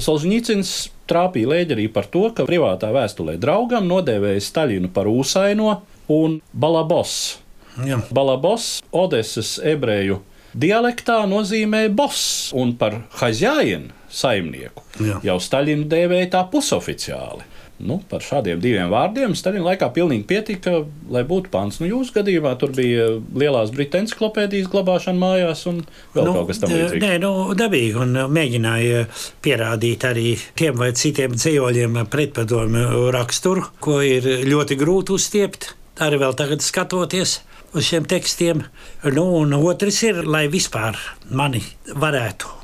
Solžņicins 0.00 0.72
trāpīja 1.10 1.50
lēģerī 1.50 1.86
par 1.92 2.06
to, 2.12 2.28
ka 2.34 2.46
privātā 2.48 2.92
vēstulē 2.94 3.36
draugam 3.42 3.88
nodēvēja 3.90 4.42
Staļinu 4.46 4.90
par 4.94 5.10
ūsaino 5.10 5.80
un 6.14 6.40
balabos. 6.52 7.40
Jā. 7.86 8.00
Balabos 8.14 8.80
Odesas 8.94 9.56
ebreju 9.62 10.20
dialektā 10.58 11.22
nozīmē 11.30 11.86
boss 11.94 12.50
un 12.56 12.74
par 12.78 13.02
hazjājienu 13.20 13.94
saimnieku. 14.10 14.84
Jā. 14.98 15.20
Jau 15.30 15.38
Staļinu 15.42 15.86
dēvēja 15.90 16.32
tā 16.34 16.44
pusoficiāli. 16.50 17.46
Nu, 17.80 17.96
par 18.10 18.20
šādiem 18.20 18.60
diviem 18.60 18.90
vārdiem 18.92 19.32
Staļina 19.36 19.70
laikā 19.70 19.88
pilnīgi 19.96 20.26
pietika, 20.28 20.82
lai 21.12 21.22
būtu 21.28 21.48
pants. 21.52 21.78
Nu, 21.80 21.88
jūsu 21.88 22.12
gadījumā 22.18 22.52
tur 22.60 22.74
bija 22.76 23.06
lielās 23.40 23.72
britu 23.72 24.00
encyklopēdijas 24.02 24.68
glabāšana 24.72 25.20
mājās 25.20 25.64
un 25.70 25.80
vēl 26.14 26.28
nu, 26.28 26.34
kaut 26.36 26.50
kas 26.50 26.60
tamlīdzīgs. 26.60 27.00
Nē, 27.04 27.14
nu, 27.24 27.32
dabīgi, 27.56 27.96
un 28.04 28.16
mēģināja 28.36 29.06
pierādīt 29.44 30.06
arī 30.10 30.34
tiem 30.60 30.76
vai 30.80 30.92
citiem 31.00 31.36
dzīvoļiem 31.38 32.00
pretpadomu 32.12 33.08
raksturu, 33.16 33.64
ko 33.80 34.00
ir 34.04 34.28
ļoti 34.50 34.76
grūti 34.80 35.16
uzstiept, 35.16 35.72
arī 36.04 36.20
vēl 36.20 36.36
tagad 36.36 36.64
skatoties 36.64 37.38
uz 37.72 37.86
šiem 37.86 38.08
tekstiem. 38.10 38.64
Nu, 39.08 39.28
un 39.40 39.56
otrs 39.56 40.02
ir, 40.04 40.24
lai 40.28 40.48
vispār 40.52 41.00
mani 41.32 41.62
varētu 41.96 42.58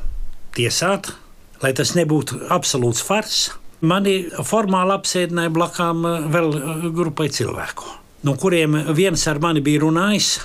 tiesāt, 0.56 1.14
lai 1.62 1.72
tas 1.76 1.96
nebūtu 1.96 2.50
absolūts 2.52 3.04
fars 3.06 3.46
Mani 3.84 4.22
formāli 4.46 4.94
apsēdināja 4.96 5.52
blakām 5.52 6.04
eh, 6.08 6.26
vēl 6.32 6.52
eh, 6.56 6.84
grupai 6.96 7.28
cilvēku, 7.32 7.90
no 8.24 8.36
kuriem 8.40 8.78
viens 8.96 9.26
ar 9.28 9.42
mani 9.42 9.64
bija 9.64 9.84
runājis. 9.84 10.36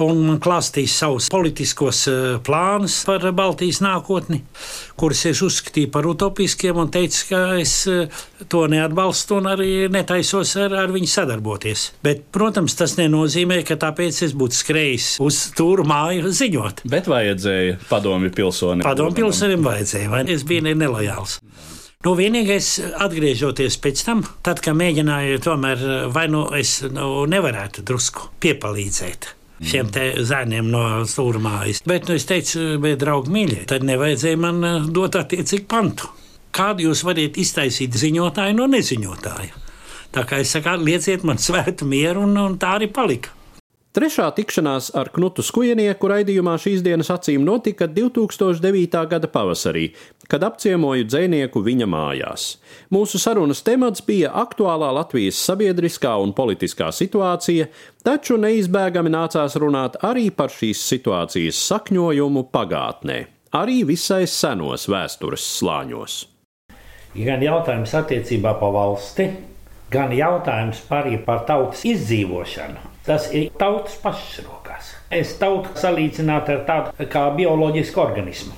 Un 0.00 0.20
man 0.22 0.36
klāstīs 0.40 0.94
savus 0.96 1.26
politiskos 1.28 1.98
eh, 2.08 2.38
plānus 2.46 2.94
par 3.04 3.26
Baltijas 3.36 3.82
nākotni, 3.84 4.38
kurus 4.96 5.26
es 5.28 5.42
uzskatīju 5.44 5.90
par 5.92 6.06
utopiskiem, 6.08 6.78
un 6.80 6.88
teicu, 6.94 7.24
ka 7.28 7.40
es 7.60 7.74
to 8.48 8.62
neatbalstu 8.70 9.36
un 9.42 9.50
arī 9.50 9.90
netaisos 9.92 10.54
ar, 10.62 10.78
ar 10.86 10.94
viņu 10.94 11.10
sadarboties. 11.10 11.82
Bet, 12.06 12.22
protams, 12.32 12.78
tas 12.78 12.96
nenozīmē, 12.96 13.60
ka 13.68 13.76
tāpēc 13.82 14.22
es 14.24 14.32
būtu 14.32 14.56
skrējis 14.62 15.10
uz 15.20 15.42
tūru 15.58 15.84
māju 15.90 16.32
ziņot. 16.38 16.86
Bet 16.88 17.10
vajadzēja 17.10 17.82
padomju 17.90 18.32
pilsonim. 18.38 18.86
Padomju 18.88 19.18
pilsonim 19.20 19.68
vajadzēja, 19.68 20.14
vai 20.14 20.24
es 20.32 20.46
biju 20.48 20.70
nelojāls. 20.70 21.42
Nu, 22.00 22.14
vienīgais, 22.16 22.78
atgriežoties 23.04 23.74
pēc 23.84 24.02
tam, 24.06 24.22
tad, 24.40 24.62
kad 24.64 24.72
mēģināju, 24.72 25.40
tomēr 25.44 25.80
vai 26.08 26.22
nu 26.32 26.46
es 26.56 26.78
nu, 26.88 27.26
nevarētu 27.28 27.82
drusku 27.84 28.30
piepalīdzēt. 28.40 29.26
Šiem 29.68 29.90
zēniem 30.30 30.70
no 30.72 30.80
stūrmājas. 31.04 31.82
Bet 31.84 32.08
nu, 32.08 32.16
es 32.16 32.24
teicu, 32.24 32.78
bet, 32.80 32.96
draugi, 33.02 33.34
mīļie, 33.34 33.66
tad 33.68 33.84
nevajadzēja 33.84 34.38
man 34.40 34.64
eh, 34.64 34.86
dot 34.88 35.18
attiecīgu 35.20 35.68
pantu. 35.68 36.08
Kādu 36.56 36.86
jūs 36.86 37.04
varat 37.04 37.36
iztaisīt 37.36 38.00
ziņotāju 38.00 38.56
no 38.56 38.70
neziņotāja? 38.78 39.60
Tā 40.16 40.24
kā 40.24 40.40
es 40.40 40.56
saku, 40.56 40.78
lieciet 40.80 41.28
man 41.28 41.36
svētu 41.36 41.84
mieru, 41.84 42.24
un, 42.24 42.32
un 42.40 42.56
tā 42.56 42.78
arī 42.78 42.88
palika. 42.88 43.36
Trešā 43.90 44.28
tikšanās 44.30 44.92
ar 44.94 45.08
Knutu 45.10 45.42
Skujenieku 45.42 46.06
raidījumā 46.12 46.52
šīs 46.62 46.78
dienas 46.86 47.08
acīm 47.10 47.42
notika 47.42 47.88
2009. 47.90 48.92
gada 49.10 49.26
pavasarī, 49.26 49.88
kad 50.30 50.44
apciemoju 50.46 51.08
dzinieku 51.08 51.58
viņa 51.66 51.88
mājās. 51.90 52.44
Mūsu 52.94 53.18
sarunas 53.18 53.64
temats 53.66 54.04
bija 54.06 54.30
aktuālā 54.44 54.92
Latvijas 54.94 55.40
sabiedriskā 55.42 56.12
un 56.22 56.30
politiskā 56.38 56.92
situācija, 56.94 57.66
taču 58.06 58.38
neizbēgami 58.38 59.10
nācās 59.10 59.58
runāt 59.58 59.98
arī 60.06 60.28
par 60.30 60.54
šīs 60.54 60.84
situācijas 60.92 61.58
sakņojumu 61.72 62.44
pagātnē, 62.54 63.18
arī 63.58 63.80
visai 63.90 64.20
senos 64.30 64.86
vēstures 64.86 65.48
slāņos. 65.56 66.20
Gan 67.18 67.42
jautājums 67.42 67.98
attiecībā 68.04 68.54
par 68.62 68.70
valsti, 68.78 69.28
gan 69.90 70.14
jautājums 70.14 70.86
arī 70.94 71.18
par 71.26 71.42
tautas 71.50 71.82
izdzīvošanu 71.90 72.89
Tas 73.10 73.26
ir 73.34 73.48
tautas 73.58 73.96
pašas 73.98 74.44
rokās. 74.46 74.92
Es 75.10 75.32
tautu 75.40 75.72
salīdzinātu 75.74 76.52
ar 76.54 76.60
tādu 76.68 77.06
kā 77.10 77.24
bioloģisku 77.34 77.98
organismu. 77.98 78.54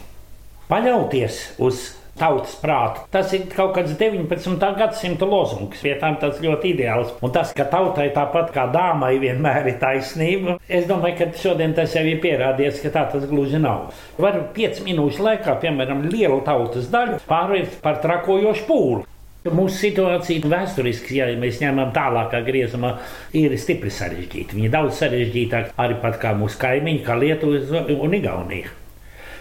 Paļauties 0.69 1.39
uz 1.65 1.87
tautas 2.21 2.59
prātu. 2.61 3.07
Tas 3.15 3.33
ir 3.33 3.47
kaut 3.55 3.73
kāds 3.79 3.95
19. 3.97 4.67
gadsimta 4.77 5.25
lozungs. 5.25 5.81
Pie 5.81 5.95
tam 6.03 6.19
tas 6.21 6.37
ļoti 6.45 6.75
ideāls. 6.75 7.15
Un 7.25 7.33
tas, 7.33 7.55
ka 7.57 7.65
tautai 7.73 8.11
tāpat 8.13 8.53
kā 8.53 8.67
dāmai 8.75 9.15
vienmēr 9.23 9.71
ir 9.73 9.79
taisnība, 9.81 10.59
es 10.69 10.85
domāju, 10.91 11.23
ka 11.23 11.31
šodien 11.47 11.73
tas 11.79 11.97
jau 11.97 12.05
ir 12.05 12.21
pierādījies, 12.21 12.83
ka 12.85 12.93
tā 12.93 13.07
tas 13.15 13.25
gluži 13.31 13.63
nav. 13.63 13.89
Var 14.21 14.37
5 14.59 14.85
minūšu 14.85 15.25
laikā, 15.31 15.57
piemēram, 15.65 16.05
lielu 16.13 16.43
tautas 16.45 16.93
daļu 16.93 17.23
pārvērst 17.25 17.81
par 17.81 18.05
trakojošu 18.05 18.69
pūli. 18.69 19.09
Mūsu 19.43 19.75
situācija 19.75 20.47
vēsturiski, 20.47 21.17
ja 21.19 21.25
mēs 21.35 21.57
ņemam 21.59 21.89
tālākā 21.91 22.45
griezumā, 22.47 22.93
ir 23.35 23.57
stipri 23.59 23.91
sarežģīta. 23.91 24.55
Viņa 24.55 24.69
daudz 24.71 25.01
sarežģītāka 25.01 25.75
arī 25.83 25.97
pat 25.99 26.21
kā 26.23 26.31
mūsu 26.39 26.61
kaimiņi, 26.63 27.01
kā 27.03 27.17
Lietuva 27.19 27.81
un 27.91 28.13
Igaunija. 28.15 28.71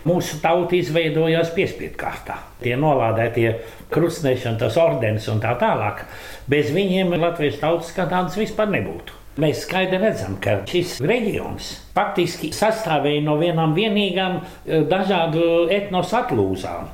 Mūsu 0.09 0.39
tauta 0.41 0.73
izveidojās 0.73 1.51
piespiedu 1.53 1.99
kārtā. 2.01 2.39
Tie 2.63 2.73
nolādētie 2.81 3.51
krustnešana, 3.93 4.57
tas 4.63 4.79
ordenis 4.81 5.27
un 5.29 5.37
tā 5.43 5.51
tālāk. 5.61 6.01
Bez 6.49 6.71
viņiem 6.73 7.13
Latvijas 7.21 7.59
tautas 7.61 7.91
kā 7.93 8.07
tādas 8.09 8.39
vispār 8.41 8.71
nebūtu. 8.73 9.19
Mēs 9.41 9.61
skaidri 9.67 9.99
redzam, 10.01 10.39
ka 10.41 10.63
šis 10.67 10.95
reģions 11.05 11.69
faktiski 11.93 12.49
sastāvēja 12.57 13.21
no 13.27 13.37
vienām 13.37 13.77
vienīgām 13.77 14.41
eh, 14.41 14.81
dažādu 14.89 15.69
etnosu 15.69 16.17
atlūzām 16.23 16.89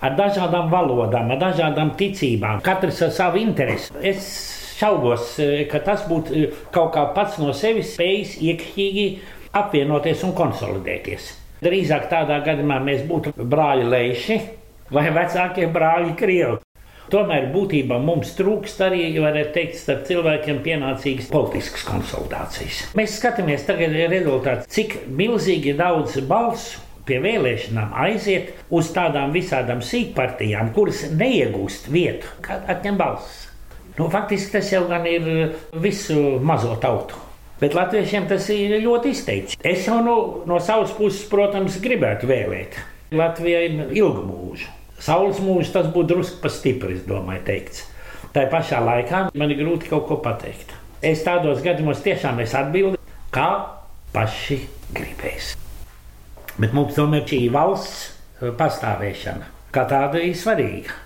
ar 0.00 0.16
dažādām 0.18 0.70
valodām, 0.72 1.30
ar 1.34 1.40
dažādām 1.40 1.92
ticībām, 1.98 2.62
katrs 2.64 3.02
ar 3.06 3.12
savu 3.14 3.40
interesi. 3.42 3.92
Es 4.00 4.30
šaubos, 4.80 5.34
e, 5.38 5.66
ka 5.70 5.82
tas 5.84 6.06
būtu 6.08 6.36
e, 6.36 6.46
kaut 6.72 6.94
kā 6.96 7.04
pats 7.16 7.38
no 7.42 7.52
sevis 7.56 7.94
spējis 7.96 8.38
iekšķīgi 8.40 9.06
apvienoties 9.60 10.24
un 10.24 10.34
konsolidēties. 10.38 11.34
Drīzāk 11.60 12.08
tādā 12.08 12.40
gadījumā 12.46 12.80
mēs 12.80 13.04
būtu 13.08 13.34
brāļi 13.36 13.86
Leiši 13.92 14.40
vai 14.94 15.10
vecākie 15.12 15.68
brāļi 15.70 16.16
Krievi. 16.16 16.60
Tomēr 17.10 17.48
būtībā 17.50 17.96
mums 17.98 18.36
trūkst 18.38 18.84
arī, 18.86 19.02
varētu 19.18 19.50
teikt, 19.56 19.80
starp 19.80 20.04
cilvēkiem 20.06 20.60
pienācīgas 20.62 21.26
politiskas 21.32 21.82
konsultācijas. 21.88 22.84
Mēs 22.94 23.16
skatāmies 23.18 23.66
tagad 23.66 23.96
rezultātu, 24.12 24.70
cik 24.70 24.94
milzīgi 25.18 25.74
daudz 25.78 26.20
balsu 26.30 26.78
pie 27.06 27.20
vēlēšanām 27.22 27.94
aiziet 28.04 28.52
uz 28.70 28.90
tādām 28.94 29.32
visādām 29.34 29.82
sīkpartijām, 29.84 30.72
kuras 30.76 31.06
neiegūst 31.14 31.88
vietu, 31.92 32.28
kad 32.44 32.68
atņem 32.70 33.00
balsis. 33.00 33.46
Nu, 33.98 34.06
faktiski 34.12 34.54
tas 34.54 34.70
jau 34.72 34.86
gan 34.88 35.04
ir 35.08 35.26
visu 35.76 36.38
mazo 36.40 36.76
tautu. 36.80 37.18
Bet 37.60 37.74
latviešiem 37.76 38.24
tas 38.30 38.46
ir 38.54 38.78
ļoti 38.80 39.12
izteikts. 39.12 39.58
Es 39.60 39.84
jau 39.84 39.98
no, 40.04 40.16
no 40.48 40.60
savas 40.64 40.94
puses, 40.96 41.26
protams, 41.28 41.76
gribētu 41.84 42.30
vēlēt 42.30 42.78
Latvijai 43.12 43.66
ilgu 43.98 44.22
mūžu. 44.24 44.70
Saules 45.00 45.40
mūžs 45.44 45.72
tas 45.74 45.88
būtu 45.92 46.14
drusku 46.14 46.40
pa 46.44 46.52
stipri, 46.52 46.96
es 46.96 47.06
domāju, 47.08 47.42
teikts. 47.48 47.84
Tā 48.32 48.46
pašā 48.52 48.80
laikā 48.84 49.24
man 49.34 49.52
ir 49.52 49.60
grūti 49.60 49.90
kaut 49.90 50.06
ko 50.08 50.20
pateikt. 50.24 50.76
Es 51.04 51.24
tādos 51.26 51.64
gadījumos 51.64 52.04
tiešām 52.04 52.40
es 52.44 52.54
atbildu, 52.56 53.00
kā 53.34 53.48
paši 54.14 54.62
gribēs. 54.94 55.56
Bet 56.58 56.74
mums 56.76 56.96
tomēr 56.98 57.26
šī 57.28 57.44
valsts 57.54 58.10
pastāvēšana 58.40 59.60
kā 59.74 59.86
tāda 59.90 60.20
ir 60.22 60.36
svarīga. 60.38 60.96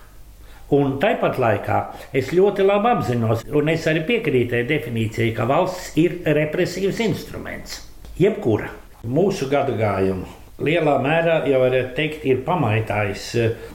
Un 0.75 0.95
tāpat 1.01 1.37
laikā 1.37 1.79
es 2.17 2.31
ļoti 2.33 2.65
labi 2.65 2.89
apzinos, 2.89 3.43
un 3.45 3.69
es 3.69 3.85
arī 3.89 4.01
piekrītu 4.07 4.63
definīcijai, 4.65 5.33
ka 5.37 5.45
valsts 5.49 5.91
ir 6.01 6.23
represīvs 6.25 7.03
instruments. 7.05 7.83
Jebkura 8.17 8.71
mūsu 9.05 9.45
gadu 9.51 9.75
gājumu 9.77 10.25
lielā 10.65 10.95
mērā 11.03 11.41
jau 11.51 11.59
varētu 11.61 11.93
teikt, 11.97 12.25
ir 12.25 12.41
pamaitājis 12.47 13.27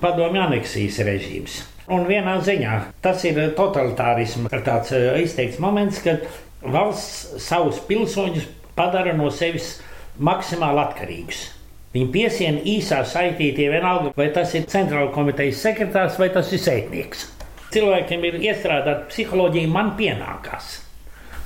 padomju 0.03 0.43
aneksijas 0.49 0.99
režīms. 1.07 1.61
Un 1.91 2.07
vienā 2.09 2.39
ziņā 2.43 2.75
tas 3.05 3.23
ir 3.29 3.39
totalitārisms, 3.59 4.51
tāds 4.67 4.91
eh, 4.97 5.13
izteikts 5.23 5.61
moments, 5.63 6.03
kad 6.03 6.27
valsts 6.63 7.47
savus 7.47 7.79
pilsoņus 7.87 8.49
padara 8.75 9.15
no 9.15 9.31
sevis 9.35 9.77
maksimāli 10.19 10.83
atkarīgus. 10.83 11.47
Viņi 11.95 12.09
piesien 12.15 12.61
īsā 12.71 13.01
saitītie 13.09 13.67
vienalga, 13.73 14.13
vai 14.17 14.29
tas 14.35 14.55
ir 14.55 14.69
centrāla 14.71 15.11
komitejas 15.15 15.63
sekretārs 15.65 16.21
vai 16.21 16.31
tas 16.35 16.53
ir 16.55 16.63
sētnieks. 16.63 17.27
Cilvēkiem 17.75 18.25
ir 18.29 18.39
iestrādāta 18.45 19.09
psiholoģija, 19.11 19.71
man 19.71 19.93
pienākās. 19.99 20.79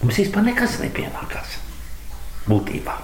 Mums 0.02 0.20
vispār 0.20 0.48
nekas 0.50 0.78
nepienākās. 0.82 1.58
Būtībā. 2.48 2.96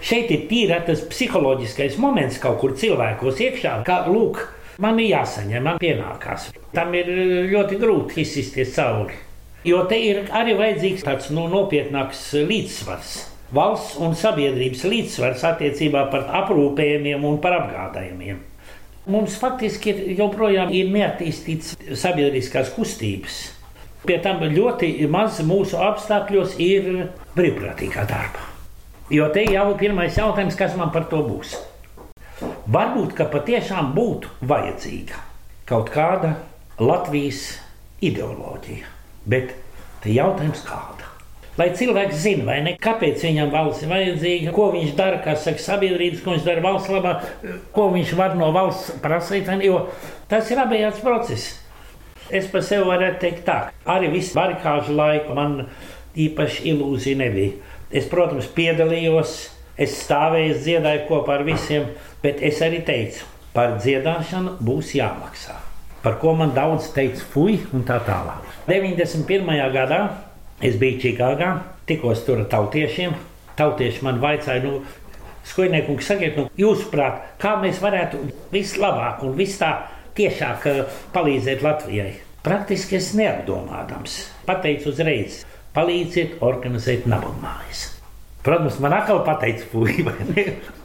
Šeit 0.00 0.32
ir 0.32 0.44
tīra 0.48 0.82
tas 0.86 1.02
psiholoģiskais 1.08 1.96
moments 2.00 2.40
kaut 2.40 2.60
kur 2.62 2.76
cilvēkos 2.76 3.40
iekšā, 3.44 3.78
kā 3.84 4.02
lūk, 4.08 4.44
Man 4.76 4.98
ir 5.00 5.14
jāsaņem, 5.14 5.62
man 5.64 5.78
pienākās. 5.80 6.50
Tam 6.76 6.92
ir 6.96 7.08
ļoti 7.48 7.78
grūti 7.80 8.20
izsisties 8.20 8.74
cauri. 8.76 9.16
Jo 9.64 9.86
te 9.88 9.96
ir 9.96 10.26
arī 10.36 10.52
vajadzīgs 10.58 11.06
tāds 11.06 11.30
nu, 11.32 11.46
nopietnāks 11.48 12.20
līdzsvars. 12.36 13.14
Valsts 13.56 13.96
un 14.02 14.12
sabiedrības 14.18 14.84
līdzsvars 14.84 15.44
attiecībā 15.48 16.06
par 16.12 16.26
aprūpējumiem 16.42 17.24
un 17.24 17.38
par 17.40 17.56
apgādājumiem. 17.62 18.42
Mums 19.06 19.36
faktiski 19.38 19.92
ir, 19.92 20.00
joprojām 20.18 20.72
ir 20.74 20.90
neattīstīts 20.90 21.76
sabiedriskās 21.94 22.72
kustības. 22.74 23.38
Pie 24.06 24.18
tam 24.22 24.42
ļoti 24.42 24.90
maz 25.10 25.38
mūsu 25.46 25.78
apstākļos 25.82 26.58
ir 26.62 26.90
brīvprātīgā 27.36 28.04
darba. 28.10 28.42
Jo 29.10 29.28
te 29.34 29.44
jau 29.46 29.68
ir 29.70 29.78
pirmais 29.78 30.18
jautājums, 30.18 30.58
kas 30.58 30.74
man 30.78 30.90
par 30.94 31.06
to 31.10 31.22
būs. 31.26 31.54
Varbūt, 32.66 33.14
ka 33.16 33.28
patiešām 33.30 33.92
būtu 33.94 34.32
vajadzīga 34.50 35.22
kaut 35.70 35.92
kāda 35.94 36.34
Latvijas 36.82 37.44
ideoloģija, 38.04 38.90
bet 39.26 39.54
jautājums 40.04 40.66
kāda? 40.66 40.95
Lai 41.56 41.70
cilvēks 41.72 42.18
zina, 42.20 42.44
vai 42.50 42.58
ne, 42.64 42.74
kāpēc 42.82 43.22
viņam 43.24 43.52
valsts 43.54 43.84
ir 43.86 43.92
vajadzīga, 43.92 44.54
ko 44.56 44.68
viņš 44.74 44.94
dara, 44.98 45.20
kā 45.24 45.36
saka, 45.40 45.62
sabiedrības, 45.64 46.20
ko 46.24 46.34
viņš 46.34 46.44
dara 46.44 46.64
valsts 46.64 46.92
labā, 46.92 47.14
ko 47.72 47.88
viņš 47.94 48.12
var 48.18 48.36
no 48.36 48.50
valsts 48.52 48.98
prasīt, 49.04 49.48
jo 49.64 49.86
tas 50.28 50.50
ir 50.52 50.60
abējāds 50.60 51.00
process. 51.04 51.54
Es 52.28 52.48
par 52.50 52.64
sevi 52.66 52.84
varētu 52.88 53.22
teikt 53.22 53.44
tā, 53.46 53.58
arī 53.88 54.10
visu 54.18 54.36
barikāžu 54.36 54.96
laiku 54.98 55.36
man 55.36 55.62
īpaši 56.18 56.66
ilūzija 56.72 57.22
nebija. 57.22 57.56
Es, 57.88 58.08
protams, 58.10 58.48
piedalījos, 58.52 59.36
es 59.78 59.94
stāvēju, 60.02 60.58
dziedāju 60.58 61.04
kopā 61.08 61.38
ar 61.38 61.44
visiem, 61.46 61.86
Bet 62.26 62.40
es 62.42 62.58
arī 62.64 62.80
teicu, 62.82 63.22
par 63.54 63.76
dziedāšanu 63.78 64.56
būs 64.66 64.96
jāmaksā. 64.96 65.52
Par 66.02 66.16
ko 66.18 66.32
man 66.34 66.50
daudz 66.56 66.88
teica, 66.90 67.22
fuj, 67.30 67.60
un 67.76 67.84
tā 67.86 68.00
tālāk. 68.02 68.42
91. 68.66 69.46
gadā 69.70 70.00
es 70.60 70.78
biju 70.80 71.00
Čikāgā, 71.02 71.50
tikos 71.88 72.24
tur 72.26 72.44
ar 72.44 72.50
tautiešiem. 72.52 73.16
Tautieši 73.56 74.04
man 74.04 74.20
vaicāja, 74.20 74.62
nu, 74.64 74.82
Skojniekungs, 75.46 76.06
sakiet, 76.08 76.36
nu, 76.36 76.48
jūsuprāt, 76.58 77.22
kā 77.40 77.54
mēs 77.62 77.78
varētu 77.82 78.18
vislabāk 78.52 79.22
un 79.24 79.36
vis 79.38 79.54
tā 79.60 79.72
tiešāk 80.18 80.70
eh, 80.70 80.96
palīdzēt 81.14 81.62
Latvijai? 81.64 82.12
Praktiski 82.46 82.98
es 82.98 83.12
neapdomādams 83.18 84.18
pateicu 84.46 84.92
uzreiz, 84.92 85.40
palīdziet 85.74 86.42
organizēt 86.46 87.06
nabagmājas. 87.10 87.92
Protams, 88.46 88.78
man 88.78 88.94
atkal 88.94 89.24
pateica, 89.26 89.66
puika, 89.72 90.12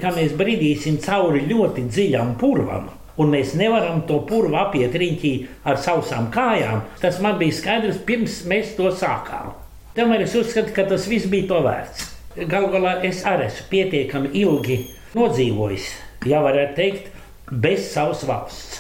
ka 0.02 0.14
mēs 0.16 0.34
bridīsim 0.38 0.98
cauri 1.04 1.44
ļoti 1.46 1.86
dziļam 1.90 2.34
purvam. 2.42 2.90
Un 3.22 3.30
mēs 3.30 3.54
nevaram 3.60 4.02
to 4.10 4.18
purvu 4.26 4.58
apiet 4.58 4.96
riņķī 4.98 5.34
ar 5.70 5.78
sausām 5.78 6.32
kājām. 6.34 6.82
Tas 7.04 7.20
man 7.22 7.38
bija 7.38 7.54
skaidrs, 7.60 8.02
pirms 8.08 8.40
mēs 8.50 8.74
to 8.80 8.90
sākām. 8.98 9.52
Tomēr 9.96 10.26
es 10.26 10.36
uzskatu, 10.40 10.74
ka 10.76 10.86
tas 10.88 11.08
viss 11.12 11.30
bija 11.32 11.50
to 11.50 11.60
vērts. 11.66 12.08
Galu 12.48 12.72
galā 12.72 12.94
es 13.08 13.26
arī 13.28 13.50
esmu 13.50 13.68
pietiekami 13.74 14.32
ilgi 14.40 14.78
nodzīvojis, 15.18 15.90
ja 16.32 16.40
varētu 16.46 16.78
teikt, 16.78 17.12
bez 17.52 17.90
savas 17.92 18.24
valsts. 18.28 18.80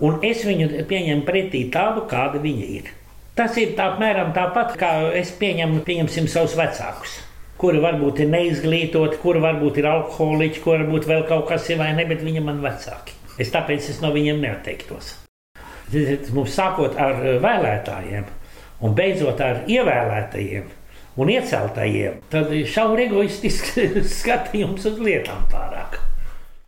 Un 0.00 0.24
es 0.24 0.44
viņu 0.48 0.86
pieņemu 0.88 1.24
pretī 1.28 1.66
tādu, 1.72 2.06
kāda 2.08 2.40
viņa 2.40 2.72
ir. 2.78 2.90
Tas 3.36 3.56
ir 3.60 3.76
tā, 3.76 3.92
apmēram 3.92 4.32
tāpat, 4.36 4.76
kā 4.80 4.92
es 5.16 5.32
pieņemu, 5.36 5.84
pieņemsim 5.84 6.28
savus 6.32 6.56
vecākus 6.56 7.20
kuri 7.60 7.80
varbūt 7.80 8.20
ir 8.20 8.32
neizglītoti, 8.32 9.20
kuri 9.22 9.40
varbūt 9.44 9.80
ir 9.80 9.88
alkoholiķi, 9.88 10.62
kuri 10.64 10.84
varbūt 10.84 11.06
vēl 11.08 11.22
kaut 11.28 11.46
kas 11.50 11.68
ir 11.72 11.80
vai 11.80 11.92
ne, 11.96 12.04
bet 12.08 12.24
viņi 12.24 12.42
man 12.44 12.60
vecāki. 12.64 13.16
Es 13.40 13.52
tāpēc 13.52 13.88
es 13.92 14.02
no 14.02 14.12
viņiem 14.14 14.42
neatteiktos. 14.44 15.14
Mums 16.34 16.56
sākot 16.56 16.96
ar 17.00 17.20
eh, 17.22 17.38
vēlētājiem 17.42 18.26
un 18.80 18.96
beidzot 18.96 19.40
ar 19.40 19.62
ievēlētajiem 19.70 20.74
un 21.16 21.30
ieceltajiem, 21.32 22.20
tad 22.32 22.52
šauri 22.68 23.08
egoistisks 23.08 23.78
skatījums 24.18 24.88
uz 24.90 25.00
lietām 25.00 25.46
pārāk. 25.52 26.02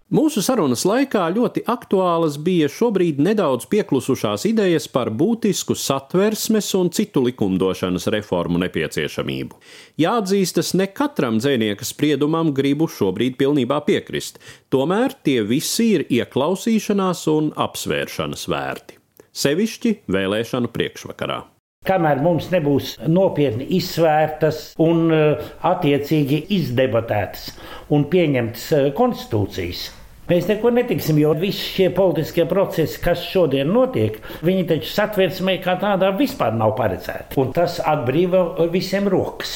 Mūsu 0.09 0.41
sarunas 0.41 0.87
laikā 0.89 1.27
ļoti 1.35 1.67
aktuālas 1.69 2.39
bija 2.41 2.65
šobrīd 2.73 3.19
nedaudz 3.21 3.67
pieklusušās 3.69 4.47
idejas 4.49 4.87
par 4.89 5.11
būtisku 5.13 5.77
satversmes 5.77 6.71
un 6.79 6.89
citu 6.97 7.21
likumdošanas 7.27 8.09
reformu 8.15 8.57
nepieciešamību. 8.63 9.59
Jāatzīstas, 10.01 10.73
ne 10.81 10.87
katram 10.89 11.37
dzēnieka 11.43 11.85
spriedumam 11.85 12.55
gribu 12.57 12.89
šobrīd 12.89 13.37
pilnībā 13.37 13.83
piekrist, 13.85 14.41
tomēr 14.73 15.13
tie 15.29 15.43
visi 15.45 15.91
ir 15.99 16.07
ieklausīšanās 16.09 17.27
un 17.37 17.53
apsvēršanas 17.69 18.49
vērti. 18.49 18.97
Sevišķi 19.45 19.97
vēlēšanu 20.09 20.73
priekšvakarā. 20.73 21.43
Kamēr 21.87 22.19
mums 22.21 22.51
nebūs 22.53 22.97
nopietni 23.09 23.65
izsvērtas 23.79 24.59
un 24.83 25.13
eh, 25.15 25.45
attiecīgi 25.71 26.43
izdebatētas 26.57 27.47
un 27.95 28.05
pieņemtas 28.13 28.67
eh, 28.77 28.91
konstitūcijas, 28.99 29.87
Mēs 30.29 30.45
neko 30.45 30.69
netiksim, 30.77 31.17
jo 31.23 31.31
visi 31.41 31.63
šie 31.73 31.87
politiskie 31.97 32.45
procesi, 32.45 32.99
kas 33.01 33.23
šodien 33.31 33.71
notiek, 33.73 34.19
viņi 34.45 34.67
taču 34.69 34.91
satversmē 34.93 35.55
kā 35.65 35.79
tādā 35.81 36.11
vispār 36.19 36.53
nav 36.53 36.75
paredzēti. 36.77 37.39
Un 37.41 37.55
tas 37.57 37.79
atbrīvo 37.81 38.69
visiem 38.75 39.09
rokas. 39.09 39.55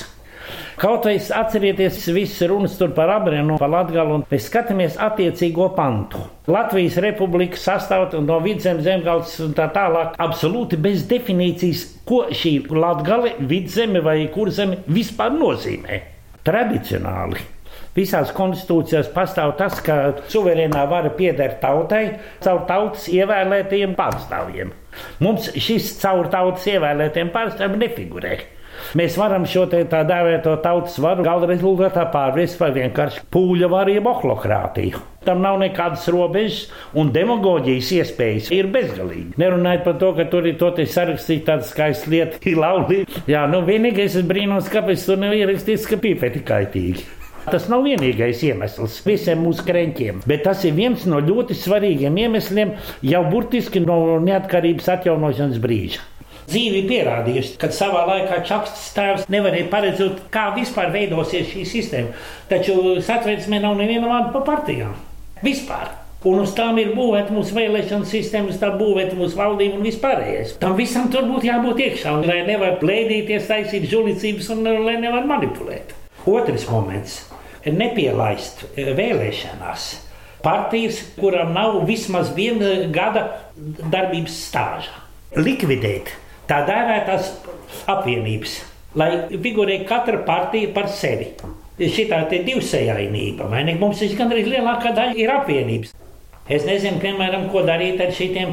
Kaut 0.83 1.05
vai 1.07 1.29
atcerieties 1.31 2.01
visas 2.11 2.49
runas 2.51 2.75
par 2.97 3.13
Abrēnu, 3.15 3.55
par 3.61 3.71
Latgalu, 3.71 4.17
un 4.19 4.25
mēs 4.27 4.49
skatāmies 4.49 4.97
attiecīgo 4.99 5.69
pantu. 5.77 6.25
Latvijas 6.51 6.99
republika 7.05 7.61
sastāv 7.61 8.17
no 8.27 8.41
vidzemes, 8.43 8.83
zemgals 8.89 9.37
un 9.45 9.55
tā 9.55 9.69
tālāk, 9.71 10.19
absolūti 10.19 10.81
bez 10.83 11.07
definīcijas, 11.07 11.87
ko 12.09 12.25
šī 12.35 12.57
latgale, 12.75 13.37
vidzeme 13.39 14.03
vai 14.03 14.25
kurzeme 14.35 14.83
vispār 14.91 15.31
nozīmē. 15.39 16.03
Tradicionāli 16.43 17.53
Visās 17.93 18.31
konstitūcijās 18.33 19.11
pastāv 19.13 19.53
tas, 19.59 19.77
ka 19.85 19.97
suverēnā 20.33 20.87
vara 20.89 21.11
pieder 21.13 21.59
tautai 21.61 22.05
caur 22.41 22.63
tautas 22.69 23.05
ievēlētajiem 23.13 23.93
pārstāvjiem. 23.99 24.73
Mums 25.21 25.51
šis 25.61 25.91
caur 26.01 26.31
tautas 26.33 26.65
ievēlētajiem 26.73 27.33
pārstāvjiem 27.35 27.85
nefigurē. 27.85 28.39
Mēs 28.99 29.15
varam 29.17 29.47
šo 29.49 29.63
tā 29.73 30.03
dēvēto 30.05 30.59
tautas 30.61 30.99
varu 31.01 31.25
gala 31.25 31.47
rezultātā 31.49 32.03
pārvērst 32.13 32.59
par 32.61 32.75
vienkārši 32.77 33.23
pūļa 33.33 33.87
jeb 33.89 34.09
ohlokrātiju. 34.11 35.01
Tam 35.25 35.41
nav 35.41 35.57
nekādas 35.63 36.09
robežas, 36.11 36.67
un 36.99 37.13
demagoģijas 37.15 37.93
iespējas 37.97 38.51
ir 38.53 38.69
bezgalīgi. 38.75 39.39
Nerunājot 39.41 39.85
par 39.87 39.97
to, 40.03 40.13
ka 40.19 40.27
tur 40.29 40.51
ir 40.51 40.59
toties 40.61 40.93
sarakstīta 40.93 41.53
tāda 41.53 41.69
skaista 41.71 42.13
lieta, 42.13 42.41
kā 42.43 42.55
laulība. 42.59 43.25
Jā, 43.31 43.47
nu 43.49 43.63
vienīgais 43.65 44.19
es 44.19 44.29
brīnos, 44.29 44.69
kāpēc 44.73 45.09
tur 45.09 45.23
nav 45.23 45.39
ierakstīts, 45.39 45.89
ka 45.89 46.01
pīpēti 46.03 46.45
kaitīgi. 46.53 47.09
Tas 47.49 47.65
nav 47.71 47.83
vienīgais 47.89 48.45
iemesls 48.47 49.01
visiem 49.07 49.41
mūsu 49.43 49.65
krēķiem, 49.67 50.21
bet 50.31 50.45
tas 50.47 50.63
ir 50.69 50.77
viens 50.77 51.09
no 51.11 51.19
ļoti 51.23 51.57
svarīgiem 51.59 52.21
iemesliem 52.27 52.77
jau 53.09 53.25
burtiski 53.33 53.83
no 53.83 53.99
neatkarības 54.23 54.93
atjaunošanas 54.99 55.59
brīža. 55.63 56.12
Dzīve 56.51 56.83
pierādījusi, 56.89 57.57
ka 57.61 57.71
savā 57.75 58.03
laikā 58.09 58.43
Čakstas 58.49 58.91
tēvs 58.97 59.27
nevarēja 59.33 59.71
paredzēt, 59.73 60.23
kā 60.35 60.49
vispār 60.57 60.91
veidosies 60.95 61.51
šī 61.53 61.65
sistēma. 61.69 62.15
Taču 62.51 62.99
satversmē 63.05 63.63
nav 63.63 63.79
neviena 63.79 64.11
vārda 64.11 64.33
par 64.35 64.47
partijām. 64.51 64.97
Vispār. 65.43 65.91
Un 66.29 66.39
uz 66.45 66.53
tām 66.55 66.77
ir 66.79 66.93
būvēta 66.95 67.35
mūsu 67.35 67.57
vēlēšana 67.57 68.07
sistēma, 68.07 68.55
tā 68.55 68.69
būvēta 68.79 69.17
mūsu 69.19 69.39
valdība 69.39 69.81
un 69.81 69.87
vispārējais. 69.89 70.55
Tam 70.63 70.77
visam 70.79 71.09
tur 71.11 71.27
būtu 71.27 71.49
jābūt 71.49 71.83
iekšā, 71.83 72.13
un 72.15 72.29
lai 72.31 72.45
nevar 72.47 72.77
plēdīties, 72.83 73.49
taisīt 73.51 73.89
žulicības 73.91 74.53
un 74.55 74.63
lai 74.87 75.01
nevar 75.03 75.27
manipulēt. 75.27 75.97
Otrs 76.31 76.69
moments 76.71 77.19
ir 77.67 77.75
nepielaist 77.75 78.63
eh, 78.77 78.93
vēlēšanās 78.95 79.91
partijas, 80.43 81.03
kurām 81.19 81.55
nav 81.55 81.83
vismaz 81.91 82.31
viena 82.37 82.87
gada 82.95 83.27
darbības 83.57 84.39
stāža. 84.47 84.95
Likvidēt 85.39 86.13
tā 86.53 86.61
dēvētās 86.69 87.33
apvienības, 87.91 88.61
lai 89.01 89.11
figurē 89.33 89.81
katra 89.89 90.21
partija 90.27 90.73
par 90.77 90.91
sevi. 90.93 91.33
Šī 91.83 92.05
tā 92.11 92.21
ir 92.37 92.45
divsējainība, 92.47 93.49
vai 93.51 93.65
ne? 93.67 93.75
Mums 93.81 94.03
ir 94.05 94.13
gandrīz 94.19 94.51
lielākā 94.53 94.93
daļa 94.95 95.17
ir 95.19 95.33
apvienības. 95.33 95.95
Es 96.53 96.67
nezinu, 96.69 97.01
piemēram, 97.03 97.49
ko 97.51 97.65
darīt 97.67 98.03
ar 98.03 98.13
šiem 98.15 98.53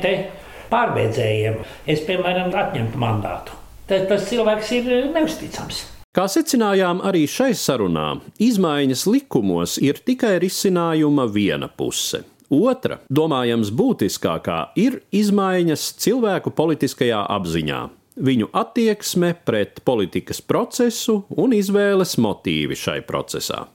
pārbēdzējiem. 0.70 1.60
Es, 1.90 2.04
piemēram, 2.08 2.54
atņemtu 2.56 3.02
mandātu. 3.02 3.58
Tas, 3.90 4.06
tas 4.10 4.28
cilvēks 4.30 4.74
ir 4.78 4.90
neusticams. 5.14 5.84
Kā 6.16 6.26
secinājām 6.30 7.04
arī 7.06 7.26
šai 7.30 7.52
sarunā, 7.58 8.16
izmaiņas 8.42 9.06
likumos 9.10 9.78
ir 9.82 10.00
tikai 10.06 10.38
risinājuma 10.42 11.28
viena 11.30 11.70
puse. 11.70 12.24
Otra, 12.50 13.00
domājams, 13.14 13.70
būtiskākā 13.70 14.60
ir 14.82 15.02
izmaiņas 15.14 15.84
cilvēku 16.02 16.54
politiskajā 16.58 17.20
apziņā, 17.36 17.82
viņu 18.30 18.50
attieksme 18.58 19.36
pret 19.46 19.84
politikas 19.86 20.42
procesu 20.42 21.22
un 21.30 21.54
izvēles 21.54 22.18
motīvi 22.18 22.78
šai 22.80 23.04
procesā. 23.06 23.68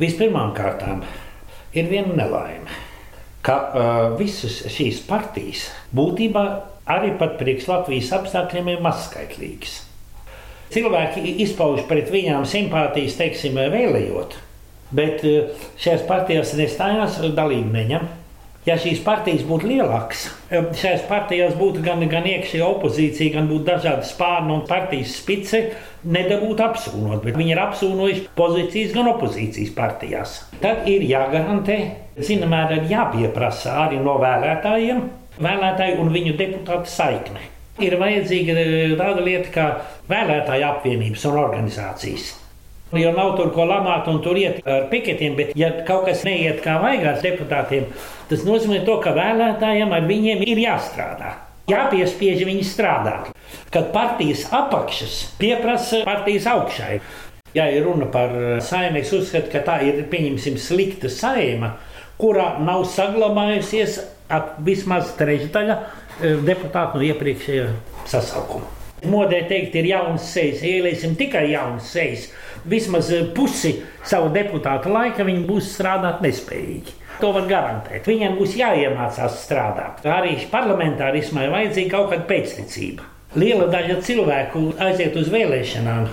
Vispirmkārt, 0.00 0.88
ir 1.76 1.92
viena 1.92 2.16
nelaime 2.22 2.80
ka 3.42 3.56
uh, 3.58 4.18
visas 4.18 4.62
šīs 4.70 5.02
partijas 5.08 5.66
būtībā 5.94 6.44
arī 6.92 7.12
pat 7.18 7.36
priekš 7.40 7.68
Latvijas 7.70 8.12
apstākļiem 8.14 8.72
ir 8.72 8.84
mazskaitlīgas. 8.84 9.80
Cilvēki 10.72 11.34
izpauž 11.44 11.82
pret 11.88 12.08
viņām 12.12 12.46
simpātijas, 12.48 13.18
teiksim, 13.18 13.58
vēlējot, 13.58 14.38
bet 14.94 15.26
uh, 15.26 15.66
šajās 15.82 16.06
partijās 16.08 16.54
nestājās 16.58 17.18
dalību 17.34 17.74
neņem. 17.74 18.10
Ja 18.62 18.76
šīs 18.78 19.00
partijas 19.02 19.40
būtu 19.42 19.66
lielākas, 19.72 20.28
šajās 20.50 21.08
partijās 21.08 21.56
būtu 21.58 21.80
gan, 21.82 22.04
gan 22.06 22.28
iekšējā 22.30 22.66
opozīcija, 22.76 23.32
gan 23.34 23.48
būtu 23.50 23.66
dažādi 23.66 24.06
spārni 24.06 24.54
un 24.54 24.60
partijas 24.68 25.16
spice, 25.18 25.64
nedabūtu 26.06 26.62
apsūnot, 26.62 27.24
bet 27.24 27.34
viņi 27.40 27.56
ir 27.56 27.62
apsūnojuši 27.64 28.22
pozīcijas 28.38 28.94
gan 28.94 29.10
opozīcijas 29.16 29.72
partijās. 29.74 30.36
Tad 30.62 30.86
ir 30.90 31.02
jāgarantē, 31.08 31.78
zināmā 32.22 32.62
mērā 32.68 32.84
jāpieprasa 32.92 33.80
arī 33.88 33.98
no 34.04 34.14
vēlētājiem, 34.22 35.02
vēlētāju 35.42 35.98
un 36.04 36.14
viņu 36.14 36.36
deputātu 36.38 36.92
saikne. 36.92 37.42
Ir 37.82 37.98
vajadzīga 37.98 38.56
eh, 38.62 38.94
tāda 39.00 39.26
lieta 39.26 39.50
kā 39.50 39.66
vēlētāju 40.12 40.68
apvienības 40.68 41.26
un 41.32 41.42
organizācijas. 41.42 42.30
Jo 42.92 43.12
nav 43.16 43.36
tur 43.38 43.48
ko 43.54 43.64
lamāt 43.64 44.08
un 44.12 44.18
tur 44.20 44.36
iet 44.36 44.58
ar 44.68 44.90
piketiem, 44.90 45.36
bet 45.38 45.54
ja 45.56 45.70
kaut 45.88 46.04
kas 46.10 46.26
neiet 46.28 46.58
kā 46.64 46.74
vajagās 46.82 47.22
deputātiem, 47.24 47.86
tas 48.28 48.44
nozīmē 48.44 48.82
to, 48.84 48.98
ka 49.00 49.14
vēlētājiem 49.16 49.94
ar 49.96 50.04
viņiem 50.10 50.44
ir 50.44 50.60
jāstrādā. 50.60 51.30
Jāpiespiež 51.70 52.42
viņi 52.44 52.66
strādāt. 52.68 53.30
Kad 53.72 53.92
partijas 53.94 54.44
apakšas 54.52 55.14
pieprasa 55.40 56.02
partijas 56.04 56.48
augšai. 56.52 56.98
Ja 57.56 57.68
ir 57.72 57.86
runa 57.86 58.10
par 58.12 58.34
saimē, 58.64 59.00
es 59.00 59.12
uzskatu, 59.16 59.48
ka 59.52 59.64
tā 59.64 59.78
ir 59.86 60.04
pieņemsim 60.12 60.58
slikta 60.60 61.08
saima, 61.12 61.76
kurā 62.20 62.58
nav 62.60 62.84
saglabājusies 62.92 64.02
vismaz 64.64 65.14
trešdaļa 65.16 65.78
e, 65.78 66.36
deputātu 66.44 67.00
no 67.00 67.08
iepriekšējā 67.08 67.66
sasaukuma. 68.08 68.68
Modē 69.08 69.42
teikt, 69.50 69.74
ir 69.80 69.88
jauns 69.90 70.28
sejas, 70.30 70.62
ieliesim 70.62 71.16
tikai 71.18 71.48
jauns 71.50 71.88
sejas 71.90 72.28
vismaz 72.64 73.10
eh, 73.12 73.28
pusi 73.34 73.76
savu 74.06 74.32
deputātu 74.34 74.92
laika 74.92 75.26
viņi 75.26 75.46
būs 75.48 75.72
strādāt 75.76 76.22
nespējīgi. 76.24 76.98
To 77.22 77.30
var 77.34 77.46
garantēt. 77.46 78.06
Viņiem 78.08 78.38
būs 78.38 78.56
jāiemācās 78.58 79.42
strādāt. 79.44 80.02
Arī 80.08 80.34
parlamentārismai 80.50 81.46
vajadzīga 81.52 81.92
kaut 81.92 82.10
kāda 82.10 82.26
pēcticība. 82.30 83.06
Liela 83.38 83.68
daļa 83.72 84.00
cilvēku 84.04 84.64
aiziet 84.82 85.14
uz 85.16 85.30
vēlēšanām, 85.32 86.08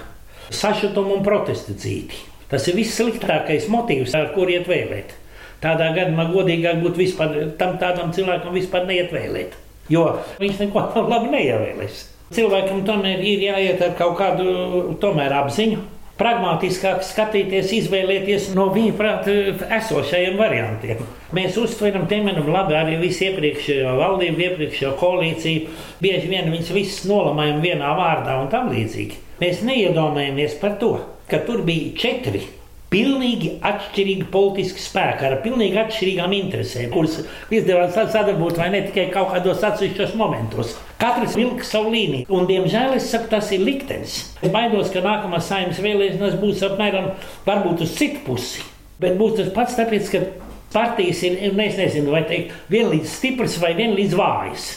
sašutumu 0.55 1.17
un 1.17 1.25
protestu 1.25 1.73
dzīvi. 1.75 2.21
Tas 2.49 2.67
ir 2.69 2.77
viss 2.79 2.95
sliktākais 2.97 3.67
motīvs, 3.69 4.13
ar 4.17 4.31
kur 4.35 4.49
iet 4.49 4.69
vēlēt. 4.69 5.15
Tādā 5.63 5.89
gadījumā 5.97 6.29
godīgāk 6.31 6.79
būtu 6.83 7.01
vispār 7.01 7.35
tam 7.59 7.75
tādam 7.81 8.13
cilvēkam 8.15 8.55
vispār 8.55 8.87
neiet 8.87 9.11
vēlēt. 9.13 9.57
Jo 9.91 10.05
viņš 10.39 10.63
neko 10.63 10.85
labi 11.09 11.33
neievēlēs. 11.33 12.05
Cilvēkam 12.33 12.83
tomēr 12.85 13.23
ir 13.25 13.43
jāiet 13.49 13.81
ar 13.81 13.95
kaut 13.97 14.15
kādu 14.19 14.95
tomēr 15.01 15.33
apziņu 15.41 15.81
pragmatiskāk 16.19 17.01
skatīties, 17.07 17.71
izvēlēties 17.77 18.49
no 18.57 18.67
viņa 18.75 18.95
prāta 18.99 19.35
esošajiem 19.79 20.37
variantiem. 20.39 21.01
Mēs 21.35 21.57
uztveram 21.61 22.07
temenam 22.11 22.49
labi 22.51 22.75
arī 22.75 22.99
visu 22.99 23.29
iepriekšējo 23.29 23.95
valdību, 24.01 24.45
iepriekšējo 24.49 24.93
koalīciju. 24.99 25.79
Bieži 26.03 26.31
vien 26.31 26.51
viņas 26.51 26.75
visas 26.75 27.07
nolamājam 27.09 27.63
vienā 27.63 27.95
vārdā 27.97 28.37
un 28.43 28.51
tam 28.51 28.71
līdzīgi. 28.73 29.23
Mēs 29.39 29.63
neiedomājamies 29.63 30.59
par 30.59 30.75
to, 30.81 30.95
ka 31.31 31.39
tur 31.47 31.63
bija 31.67 31.95
četri 31.99 32.43
pilnīgi 32.89 33.51
atšķirīgi 33.65 34.27
politiski 34.33 34.81
spēki 34.81 35.27
ar 35.27 35.37
pilnīgi 35.43 35.77
atšķirīgām 35.83 36.33
interesēm, 36.39 36.89
kuras 36.93 37.19
izdevās 37.53 37.93
sadarbot 37.97 38.57
vai 38.57 38.71
ne 38.73 38.81
tikai 38.87 39.07
kaut 39.13 39.31
kādos 39.35 39.63
atsevišķos 39.67 40.15
momentos. 40.19 40.73
Katrs 40.99 41.37
vilka 41.37 41.67
savu 41.67 41.93
līniju, 41.93 42.25
un, 42.33 42.49
diemžēl, 42.49 42.97
es 42.97 43.07
saku, 43.13 43.29
tas 43.31 43.53
ir 43.55 43.63
liktenis. 43.63 44.17
Es 44.41 44.51
baidos, 44.53 44.89
ka 44.93 45.05
nākamā 45.05 45.39
saimnes 45.43 45.79
vēlēšanas 45.85 46.41
būs 46.41 46.65
apmēram 46.65 47.13
varbūt 47.45 47.85
uz 47.85 47.95
citu 47.99 48.25
pusi, 48.25 48.65
bet 48.99 49.15
būs 49.21 49.37
tas 49.37 49.53
pats 49.55 49.77
tāpēc, 49.79 50.11
ka 50.11 50.25
partijas 50.73 51.23
ir, 51.29 51.39
es 51.45 51.79
nezinu, 51.79 52.11
vai 52.13 52.25
teikt, 52.29 52.57
vienlīdz 52.73 53.17
stipras 53.19 53.57
vai 53.61 53.75
vienlīdz 53.77 54.17
vājas. 54.17 54.69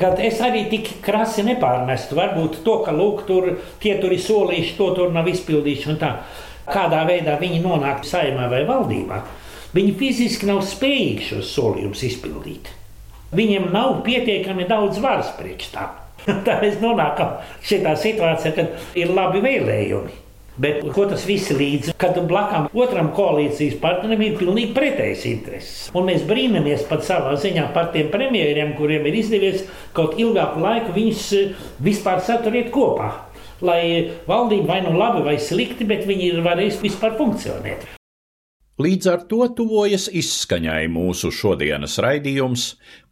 Kad 0.00 0.22
es 0.24 0.38
arī 0.40 0.62
tik 0.70 0.86
krasi 1.04 1.42
nepārmestu, 1.44 2.16
varbūt 2.16 2.62
to, 2.64 2.78
ka 2.84 2.94
lūk, 2.96 3.26
tur 3.28 3.50
tie 3.82 3.98
tur 4.00 4.14
ir 4.14 4.22
solījuši, 4.24 4.78
to 4.78 4.86
tur 4.96 5.12
nav 5.12 5.28
izpildījuši 5.28 5.90
kādā 6.68 7.02
veidā 7.08 7.38
viņi 7.40 7.62
nonāk 7.64 8.06
saimā 8.06 8.48
vai 8.52 8.62
valdībā, 8.68 9.22
viņi 9.74 9.96
fiziski 9.98 10.48
nav 10.50 10.62
spējīgi 10.68 11.28
šos 11.32 11.52
solījumus 11.56 12.06
izpildīt. 12.10 12.72
Viņiem 13.32 13.70
nav 13.72 14.02
pietiekami 14.06 14.68
daudz 14.68 15.00
varas 15.00 15.32
priekš 15.38 15.70
tā. 15.72 15.86
Tā 16.46 16.58
mēs 16.62 16.76
nonākam 16.82 17.38
šajā 17.66 17.94
situācijā, 17.98 18.52
kad 18.58 18.98
ir 18.98 19.14
labi 19.14 19.40
vēlējumi. 19.42 20.18
Bet 20.62 20.82
ko 20.92 21.06
tas 21.08 21.22
viss 21.24 21.48
līdz, 21.56 21.94
kad 21.96 22.18
blakām 22.28 22.66
otram 22.76 23.08
koalīcijas 23.16 23.78
partnerim 23.80 24.20
ir 24.26 24.34
pilnīgi 24.36 24.74
pretējs 24.76 25.24
intereses. 25.30 25.86
Un 25.96 26.04
mēs 26.10 26.26
brīnamies 26.28 26.84
pat 26.90 27.06
savā 27.08 27.32
ziņā 27.40 27.70
par 27.72 27.88
tiem 27.94 28.12
premjeriem, 28.12 28.74
kuriem 28.76 29.08
ir 29.08 29.16
izdevies 29.22 29.64
kaut 29.96 30.20
ilgāku 30.20 30.60
laiku 30.60 30.92
viņus 30.92 31.26
eh, 31.38 31.54
vispār 31.80 32.20
saturēt 32.28 32.68
kopā 32.74 33.08
lai 33.64 34.12
valdība 34.28 34.74
vai 34.74 34.82
nu 34.86 34.94
labi 34.98 35.24
vai 35.26 35.40
slikti, 35.40 35.88
bet 35.88 36.06
viņi 36.08 36.30
ir 36.32 36.46
varējuši 36.46 36.86
vispār 36.86 37.18
funkcionēt. 37.18 37.90
Līdz 38.80 39.06
ar 39.12 39.20
to 39.28 39.44
tuvojas 39.52 40.06
izskaņai 40.16 40.86
mūsu 40.90 41.28
šodienas 41.36 41.98
raidījums, 42.00 42.62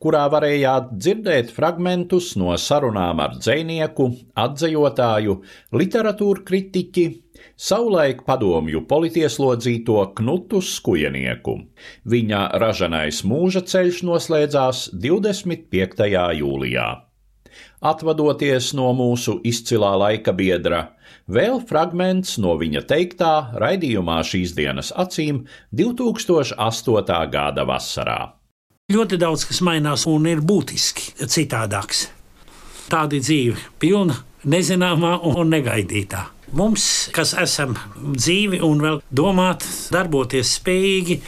kurā 0.02 0.22
varējāt 0.32 0.94
dzirdēt 0.96 1.50
fragmentus 1.52 2.30
no 2.40 2.54
sarunām 2.56 3.20
ar 3.20 3.36
dzinieku, 3.36 4.06
atzījotāju, 4.40 5.34
literatūru 5.76 6.46
kritiķi, 6.48 7.04
savulaik 7.60 8.24
padomju 8.24 8.86
politieslodzīto 8.88 10.00
Knutu 10.16 10.62
Skujenieku. 10.64 11.58
Viņa 12.08 12.40
ražanais 12.64 13.20
mūža 13.28 13.62
ceļš 13.68 14.00
noslēdzās 14.08 14.88
25. 14.96 16.08
jūlijā. 16.40 16.88
Atvadoties 17.80 18.72
no 18.78 18.90
mūsu 18.96 19.38
izcilā 19.46 19.92
laika 20.00 20.34
biedra, 20.36 20.82
vēl 21.30 21.60
fragments 21.68 22.36
no 22.42 22.56
viņa 22.60 22.84
teiktā 22.90 23.34
raidījumā 23.60 24.20
šīs 24.26 24.54
dienas 24.58 24.92
acīm 24.96 25.44
2008. 25.72 27.20
gada 27.32 27.66
vasarā. 27.68 28.20
Ļoti 28.90 29.20
daudz 29.22 29.46
kas 29.46 29.60
mainās 29.62 30.06
un 30.10 30.26
ir 30.26 30.40
būtiski 30.42 31.28
citādāks. 31.30 32.08
Tāda 32.90 33.20
dzīve, 33.22 33.54
pilna 33.78 34.16
nezināmā 34.50 35.20
un 35.30 35.52
negaidītā. 35.52 36.24
Mums, 36.58 36.84
kas 37.14 37.36
esam 37.38 37.76
dzīvi 38.02 38.58
un 38.66 38.80
vēl 38.82 38.98
domāt, 39.14 39.62
darboties 39.94 40.56
spējīgi, 40.58 41.20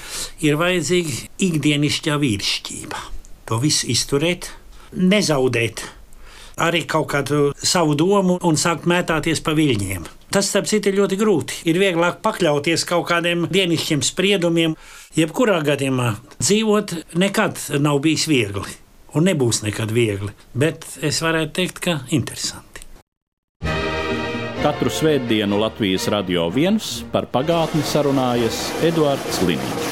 ir 0.42 0.58
vajadzīga 0.58 1.14
ikdienišķā 1.46 2.16
vīrišķība. 2.18 3.02
To 3.46 3.60
visu 3.62 3.86
izturēt, 3.94 4.50
nezaudēt 4.98 5.84
arī 6.56 6.84
kaut 6.88 7.10
kādu 7.12 7.52
savu 7.56 7.94
domu 7.98 8.38
un 8.42 8.58
sākt 8.60 8.88
mētāties 8.90 9.42
pa 9.44 9.54
viļņiem. 9.56 10.08
Tas, 10.32 10.48
starp 10.48 10.68
citu, 10.70 10.88
ir 10.88 10.96
ļoti 10.96 11.18
grūti. 11.20 11.58
Ir 11.68 11.76
vieglāk 11.80 12.22
pakļauties 12.24 12.86
kaut 12.88 13.04
kādiem 13.10 13.44
dienišķiem 13.52 14.04
spriedumiem. 14.06 14.76
Jebkurā 15.18 15.58
gadījumā 15.66 16.14
dzīvot 16.40 16.96
nekad 17.20 17.60
nav 17.84 18.00
bijis 18.04 18.24
viegli, 18.30 18.78
un 19.12 19.28
nebūs 19.28 19.60
nekad 19.66 19.92
viegli. 19.92 20.32
Bet 20.56 20.88
es 21.04 21.20
varētu 21.24 21.56
teikt, 21.60 21.82
ka 21.84 21.98
interesanti. 22.16 22.86
Katru 24.62 24.92
svētdienu 24.94 25.58
Latvijas 25.58 26.06
radio 26.14 26.46
viens 26.54 27.00
par 27.12 27.26
pagātni 27.34 27.82
sarunājas 27.82 28.68
Eduards 28.86 29.42
Līniju. 29.44 29.91